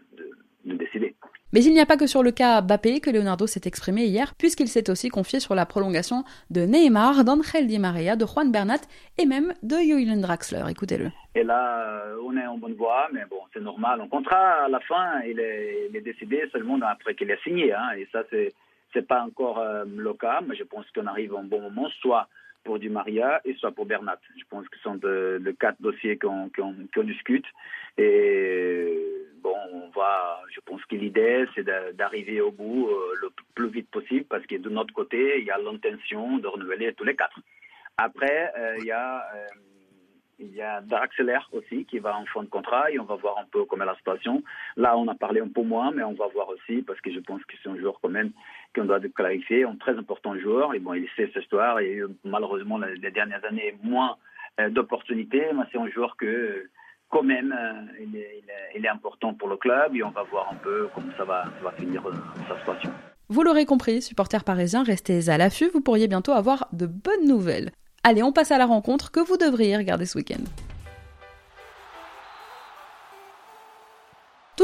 de 0.65 0.75
décider. 0.75 1.15
Mais 1.53 1.63
il 1.63 1.73
n'y 1.73 1.81
a 1.81 1.85
pas 1.85 1.97
que 1.97 2.07
sur 2.07 2.23
le 2.23 2.31
cas 2.31 2.61
Bappé 2.61 3.01
que 3.01 3.09
Leonardo 3.09 3.45
s'est 3.45 3.61
exprimé 3.65 4.05
hier, 4.05 4.33
puisqu'il 4.35 4.69
s'est 4.69 4.89
aussi 4.89 5.09
confié 5.09 5.41
sur 5.41 5.53
la 5.53 5.65
prolongation 5.65 6.23
de 6.49 6.61
Neymar, 6.61 7.25
d'Angel 7.25 7.67
Di 7.67 7.77
Maria, 7.77 8.15
de 8.15 8.25
Juan 8.25 8.51
Bernat 8.51 8.81
et 9.17 9.25
même 9.25 9.53
de 9.61 9.75
Julian 9.75 10.17
Draxler. 10.17 10.63
Écoutez-le. 10.69 11.11
Et 11.35 11.43
là, 11.43 12.05
euh, 12.05 12.15
on 12.25 12.37
est 12.37 12.45
en 12.45 12.57
bonne 12.57 12.75
voie, 12.75 13.09
mais 13.11 13.25
bon, 13.29 13.41
c'est 13.53 13.59
normal. 13.59 13.99
Un 13.99 14.07
contrat, 14.07 14.65
à 14.65 14.69
la 14.69 14.79
fin, 14.79 15.21
il 15.27 15.39
est, 15.39 15.87
il 15.89 15.97
est 15.97 16.01
décidé 16.01 16.43
seulement 16.53 16.79
après 16.83 17.15
qu'il 17.15 17.29
ait 17.29 17.39
signé. 17.43 17.73
Hein, 17.73 17.91
et 17.97 18.07
ça, 18.13 18.23
c'est 18.29 18.53
c'est 18.93 19.07
pas 19.07 19.21
encore 19.21 19.59
euh, 19.59 19.85
le 19.85 20.13
cas, 20.13 20.41
mais 20.45 20.55
je 20.55 20.63
pense 20.63 20.85
qu'on 20.91 21.07
arrive 21.07 21.33
en 21.33 21.43
bon 21.43 21.61
moment, 21.61 21.87
soit 22.01 22.27
pour 22.63 22.79
Di 22.79 22.89
Maria 22.89 23.41
et 23.45 23.53
soit 23.55 23.71
pour 23.71 23.85
Bernat. 23.85 24.19
Je 24.37 24.43
pense 24.49 24.67
que 24.69 24.77
ce 24.77 24.83
sont 24.83 24.95
de, 24.95 25.55
quatre 25.59 25.81
dossiers 25.81 26.17
qu'on 26.17 26.49
qu 26.49 27.03
discute. 27.03 27.45
Et 27.97 28.97
bon, 29.41 29.55
on 29.73 29.89
va, 29.89 30.41
je 30.53 30.59
pense 30.61 30.83
que 30.85 30.95
l'idée, 30.95 31.45
c'est 31.55 31.65
d'arriver 31.95 32.41
au 32.41 32.51
bout 32.51 32.87
euh, 32.87 33.15
le 33.21 33.29
plus 33.55 33.69
vite 33.69 33.89
possible 33.89 34.25
parce 34.29 34.45
que 34.45 34.55
de 34.55 34.69
notre 34.69 34.93
côté, 34.93 35.39
il 35.39 35.45
y 35.45 35.51
a 35.51 35.57
l'intention 35.57 36.37
de 36.37 36.47
renouveler 36.47 36.93
tous 36.93 37.03
les 37.03 37.15
quatre. 37.15 37.39
Après, 37.97 38.51
euh, 38.57 38.75
il 38.79 38.85
y 38.85 38.91
a 38.91 39.25
euh, 39.35 39.47
il 40.41 40.55
y 40.55 40.61
a 40.61 40.81
Draxler 40.81 41.39
aussi 41.51 41.85
qui 41.85 41.99
va 41.99 42.17
en 42.17 42.25
fin 42.25 42.43
de 42.43 42.49
contrat 42.49 42.91
et 42.91 42.99
on 42.99 43.05
va 43.05 43.15
voir 43.15 43.37
un 43.37 43.45
peu 43.45 43.65
comment 43.65 43.83
est 43.83 43.87
la 43.87 43.95
situation. 43.95 44.43
Là, 44.75 44.97
on 44.97 45.07
a 45.07 45.15
parlé 45.15 45.39
un 45.39 45.47
peu 45.47 45.61
moins, 45.61 45.91
mais 45.91 46.03
on 46.03 46.13
va 46.13 46.27
voir 46.27 46.49
aussi 46.49 46.81
parce 46.81 46.99
que 47.01 47.11
je 47.11 47.19
pense 47.19 47.43
que 47.45 47.55
c'est 47.61 47.69
un 47.69 47.77
joueur 47.77 47.99
quand 48.01 48.09
même 48.09 48.31
qu'on 48.75 48.85
doit 48.85 48.99
clarifier, 49.15 49.63
un 49.63 49.75
très 49.75 49.97
important 49.97 50.37
joueur. 50.39 50.73
Et 50.73 50.79
bon, 50.79 50.93
il 50.93 51.07
sait 51.15 51.31
y 51.33 51.57
a 51.57 51.81
eu 51.83 52.07
malheureusement 52.23 52.77
les 52.77 53.11
dernières 53.11 53.43
années 53.45 53.75
moins 53.83 54.17
d'opportunités, 54.69 55.45
mais 55.53 55.63
c'est 55.71 55.77
un 55.77 55.89
joueur 55.89 56.15
que 56.17 56.67
quand 57.11 57.23
même, 57.23 57.53
euh, 57.57 57.81
il, 57.99 58.15
est, 58.15 58.41
il, 58.75 58.85
est, 58.85 58.89
important 58.89 59.33
pour 59.33 59.49
le 59.49 59.57
club 59.57 59.95
et 59.95 60.03
on 60.03 60.09
va 60.09 60.23
voir 60.23 60.49
un 60.51 60.55
peu 60.55 60.87
comment 60.95 61.11
ça 61.17 61.25
va, 61.25 61.43
ça 61.43 61.63
va 61.63 61.71
finir 61.73 62.01
euh, 62.07 62.13
sa 62.47 62.57
situation. 62.57 62.89
Vous 63.27 63.43
l'aurez 63.43 63.65
compris, 63.65 64.01
supporters 64.01 64.43
parisiens, 64.43 64.83
restez 64.83 65.29
à 65.29 65.37
l'affût, 65.37 65.69
vous 65.73 65.81
pourriez 65.81 66.07
bientôt 66.07 66.31
avoir 66.31 66.67
de 66.71 66.87
bonnes 66.87 67.27
nouvelles. 67.27 67.71
Allez, 68.03 68.23
on 68.23 68.31
passe 68.31 68.51
à 68.51 68.57
la 68.57 68.65
rencontre 68.65 69.11
que 69.11 69.19
vous 69.19 69.37
devriez 69.37 69.77
regarder 69.77 70.05
ce 70.05 70.17
week-end. 70.17 70.43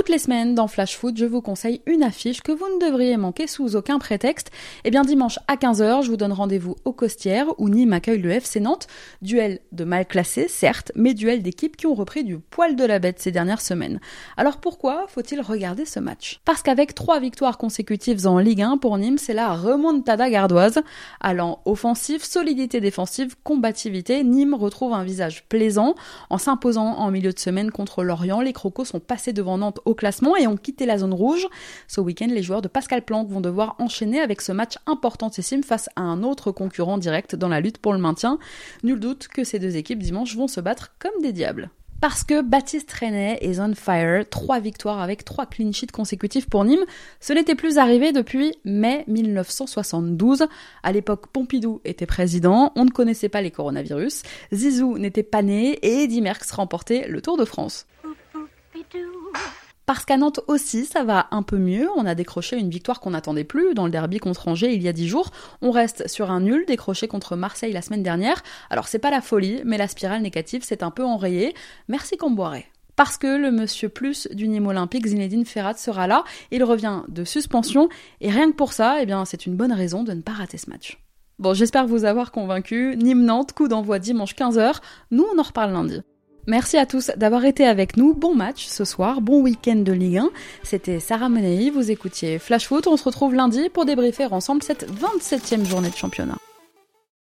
Toutes 0.08 0.14
les 0.14 0.20
semaines 0.20 0.56
dans 0.56 0.70
Flash 0.70 0.96
Foot, 0.96 1.18
je 1.18 1.26
vous 1.26 1.42
conseille 1.42 1.82
une 1.86 2.02
affiche 2.02 2.40
que 2.40 2.54
vous 2.54 2.66
ne 2.74 2.80
devriez 2.80 3.18
manquer 3.18 3.46
sous 3.46 3.76
aucun 3.76 4.00
prétexte. 4.00 4.48
Et 4.48 4.52
eh 4.86 4.90
bien 4.90 5.02
dimanche 5.02 5.38
à 5.50 5.58
15h, 5.58 6.04
je 6.04 6.10
vous 6.10 6.16
donne 6.16 6.32
rendez-vous 6.32 6.78
au 6.86 6.94
Costières 6.94 7.48
où 7.58 7.68
Nîmes 7.68 7.92
accueille 7.92 8.22
le 8.22 8.32
FC 8.32 8.62
Nantes. 8.62 8.88
Duel 9.22 9.60
de 9.74 9.84
mal 9.84 10.06
classé, 10.06 10.48
certes, 10.48 10.94
mais 10.96 11.14
duel 11.14 11.44
d'équipes 11.44 11.76
qui 11.76 11.88
ont 11.88 11.94
repris 11.94 12.24
du 12.24 12.40
poil 12.40 12.78
de 12.78 12.86
la 12.86 13.00
bête 13.00 13.20
ces 13.20 13.34
dernières 13.34 13.60
semaines. 13.60 14.00
Alors 14.38 14.62
pourquoi 14.62 15.08
faut-il 15.10 15.42
regarder 15.42 15.84
ce 15.84 16.00
match? 16.00 16.40
Parce 16.46 16.62
qu'avec 16.62 16.96
trois 16.96 17.20
victoires 17.20 17.58
consécutives 17.58 18.28
en 18.28 18.40
Ligue 18.40 18.62
1 18.62 18.78
pour 18.78 18.98
Nîmes, 18.98 19.18
c'est 19.18 19.34
la 19.34 19.56
remontada 19.56 20.30
gardoise. 20.30 20.80
Allant 21.20 21.60
offensif, 21.66 22.24
solidité 22.24 22.80
défensive, 22.80 23.36
combativité, 23.44 24.24
Nîmes 24.24 24.54
retrouve 24.54 24.94
un 24.94 25.04
visage 25.04 25.44
plaisant. 25.50 25.96
En 26.30 26.38
s'imposant 26.38 26.94
en 26.94 27.12
milieu 27.12 27.34
de 27.34 27.40
semaine 27.40 27.72
contre 27.72 28.06
Lorient, 28.06 28.40
les 28.40 28.54
Crocos 28.54 28.86
sont 28.86 29.02
passés 29.02 29.34
devant 29.34 29.58
Nantes 29.58 29.82
au 29.84 29.97
classement 29.98 30.38
et 30.38 30.48
ont 30.48 30.56
quitté 30.56 30.86
la 30.86 30.98
zone 30.98 31.14
rouge. 31.14 31.46
Ce 31.90 32.00
week-end, 32.00 32.28
les 32.30 32.44
joueurs 32.44 32.62
de 32.62 32.70
Pascal 32.70 33.02
Planck 33.02 33.28
vont 33.28 33.42
devoir 33.42 33.76
enchaîner 33.80 34.22
avec 34.22 34.42
ce 34.42 34.54
match 34.54 34.78
importantissime 34.86 35.64
face 35.64 35.90
à 35.98 36.02
un 36.02 36.24
autre 36.24 36.52
concurrent 36.52 36.98
direct 36.98 37.36
dans 37.36 37.50
la 37.50 37.60
lutte 37.60 37.80
pour 37.80 37.92
le 37.92 38.00
maintien. 38.00 38.40
Nul 38.84 39.00
doute 39.00 39.28
que 39.28 39.44
ces 39.44 39.60
deux 39.60 39.76
équipes 39.76 40.00
dimanche 40.00 40.36
vont 40.38 40.48
se 40.48 40.62
battre 40.62 40.94
comme 41.00 41.22
des 41.22 41.34
diables. 41.34 41.70
Parce 42.00 42.24
que 42.24 42.44
Baptiste 42.44 42.92
René 42.92 43.40
est 43.42 43.60
on 43.60 43.74
fire, 43.74 44.24
trois 44.30 44.60
victoires 44.60 45.02
avec 45.02 45.26
trois 45.26 45.48
clean 45.48 45.72
sheets 45.72 45.92
consécutifs 45.92 46.48
pour 46.48 46.64
Nîmes, 46.64 46.86
ce 47.20 47.34
n'était 47.34 47.56
plus 47.56 47.80
arrivé 47.80 48.12
depuis 48.12 48.54
mai 48.66 49.04
1972. 49.08 50.46
À 50.84 50.92
l'époque, 50.92 51.26
Pompidou 51.34 51.82
était 51.86 52.06
président, 52.06 52.72
on 52.76 52.86
ne 52.86 52.92
connaissait 52.92 53.30
pas 53.30 53.42
les 53.42 53.50
coronavirus, 53.50 54.22
Zizou 54.54 55.00
n'était 55.00 55.24
pas 55.24 55.42
né 55.42 55.80
et 55.82 56.04
Eddy 56.04 56.22
Merckx 56.22 56.52
remportait 56.52 57.08
le 57.08 57.20
Tour 57.20 57.36
de 57.36 57.46
France. 57.46 57.88
Parce 59.88 60.04
qu'à 60.04 60.18
Nantes 60.18 60.42
aussi, 60.48 60.86
ça 60.86 61.06
va 61.06 61.28
un 61.32 61.44
peu 61.44 61.58
mieux. 61.58 61.88
On 61.96 62.06
a 62.06 62.14
décroché 62.14 62.58
une 62.58 62.70
victoire 62.70 63.00
qu'on 63.00 63.12
n'attendait 63.12 63.46
plus 63.46 63.74
dans 63.74 63.86
le 63.86 63.90
derby 63.90 64.20
contre 64.20 64.50
Angers 64.50 64.74
il 64.74 64.84
y 64.84 64.90
a 64.90 64.94
dix 64.94 65.08
jours. 65.08 65.32
On 65.62 65.72
reste 65.72 66.10
sur 66.10 66.30
un 66.30 66.42
nul 66.42 66.66
décroché 66.68 67.08
contre 67.08 67.38
Marseille 67.38 67.72
la 67.72 67.82
semaine 67.82 68.04
dernière. 68.04 68.44
Alors 68.70 68.90
c'est 68.90 69.00
pas 69.00 69.12
la 69.12 69.22
folie, 69.22 69.62
mais 69.64 69.78
la 69.78 69.88
spirale 69.88 70.22
négative 70.22 70.66
s'est 70.66 70.84
un 70.84 70.92
peu 70.92 71.06
enrayée. 71.06 71.56
Merci 71.88 72.18
Comboiré 72.18 72.66
parce 72.98 73.18
que 73.18 73.38
le 73.38 73.50
monsieur 73.50 73.88
plus 73.88 74.28
du 74.34 74.50
Nîmes 74.50 74.68
Olympique, 74.68 75.08
Zinedine 75.08 75.46
Ferrat, 75.46 75.76
sera 75.76 76.08
là. 76.08 76.26
Il 76.52 76.66
revient 76.66 77.04
de 77.08 77.24
suspension 77.24 77.88
et 78.20 78.30
rien 78.30 78.52
que 78.52 78.58
pour 78.58 78.74
ça, 78.74 78.98
eh 79.02 79.06
bien, 79.06 79.24
c'est 79.24 79.46
une 79.46 79.56
bonne 79.56 79.72
raison 79.72 80.04
de 80.04 80.12
ne 80.12 80.22
pas 80.22 80.34
rater 80.34 80.58
ce 80.58 80.70
match. 80.70 80.98
Bon, 81.40 81.54
j'espère 81.54 81.88
vous 81.88 82.04
avoir 82.04 82.32
convaincu. 82.32 82.98
Nîmes-Nantes, 82.98 83.54
coup 83.54 83.68
d'envoi 83.68 84.00
dimanche 84.00 84.34
15h. 84.34 84.82
Nous, 85.12 85.26
on 85.34 85.40
en 85.40 85.44
reparle 85.44 85.72
lundi. 85.72 86.02
Merci 86.50 86.78
à 86.78 86.86
tous 86.86 87.12
d'avoir 87.18 87.44
été 87.44 87.66
avec 87.68 87.98
nous. 87.98 88.14
Bon 88.14 88.34
match 88.34 88.68
ce 88.68 88.86
soir, 88.86 89.20
bon 89.20 89.42
week-end 89.42 89.76
de 89.76 89.92
Ligue 89.92 90.20
1. 90.20 90.30
C'était 90.64 91.02
Sarah 91.02 91.28
Menei, 91.28 91.70
vous 91.70 91.92
écoutiez 91.92 92.40
Flash 92.40 92.68
Foot. 92.68 92.88
On 92.88 92.96
se 92.96 93.04
retrouve 93.04 93.36
lundi 93.36 93.68
pour 93.68 93.84
débriefer 93.84 94.28
ensemble 94.28 94.64
cette 94.64 94.88
27e 94.90 95.66
journée 95.66 95.90
de 95.90 95.96
championnat. 95.96 96.38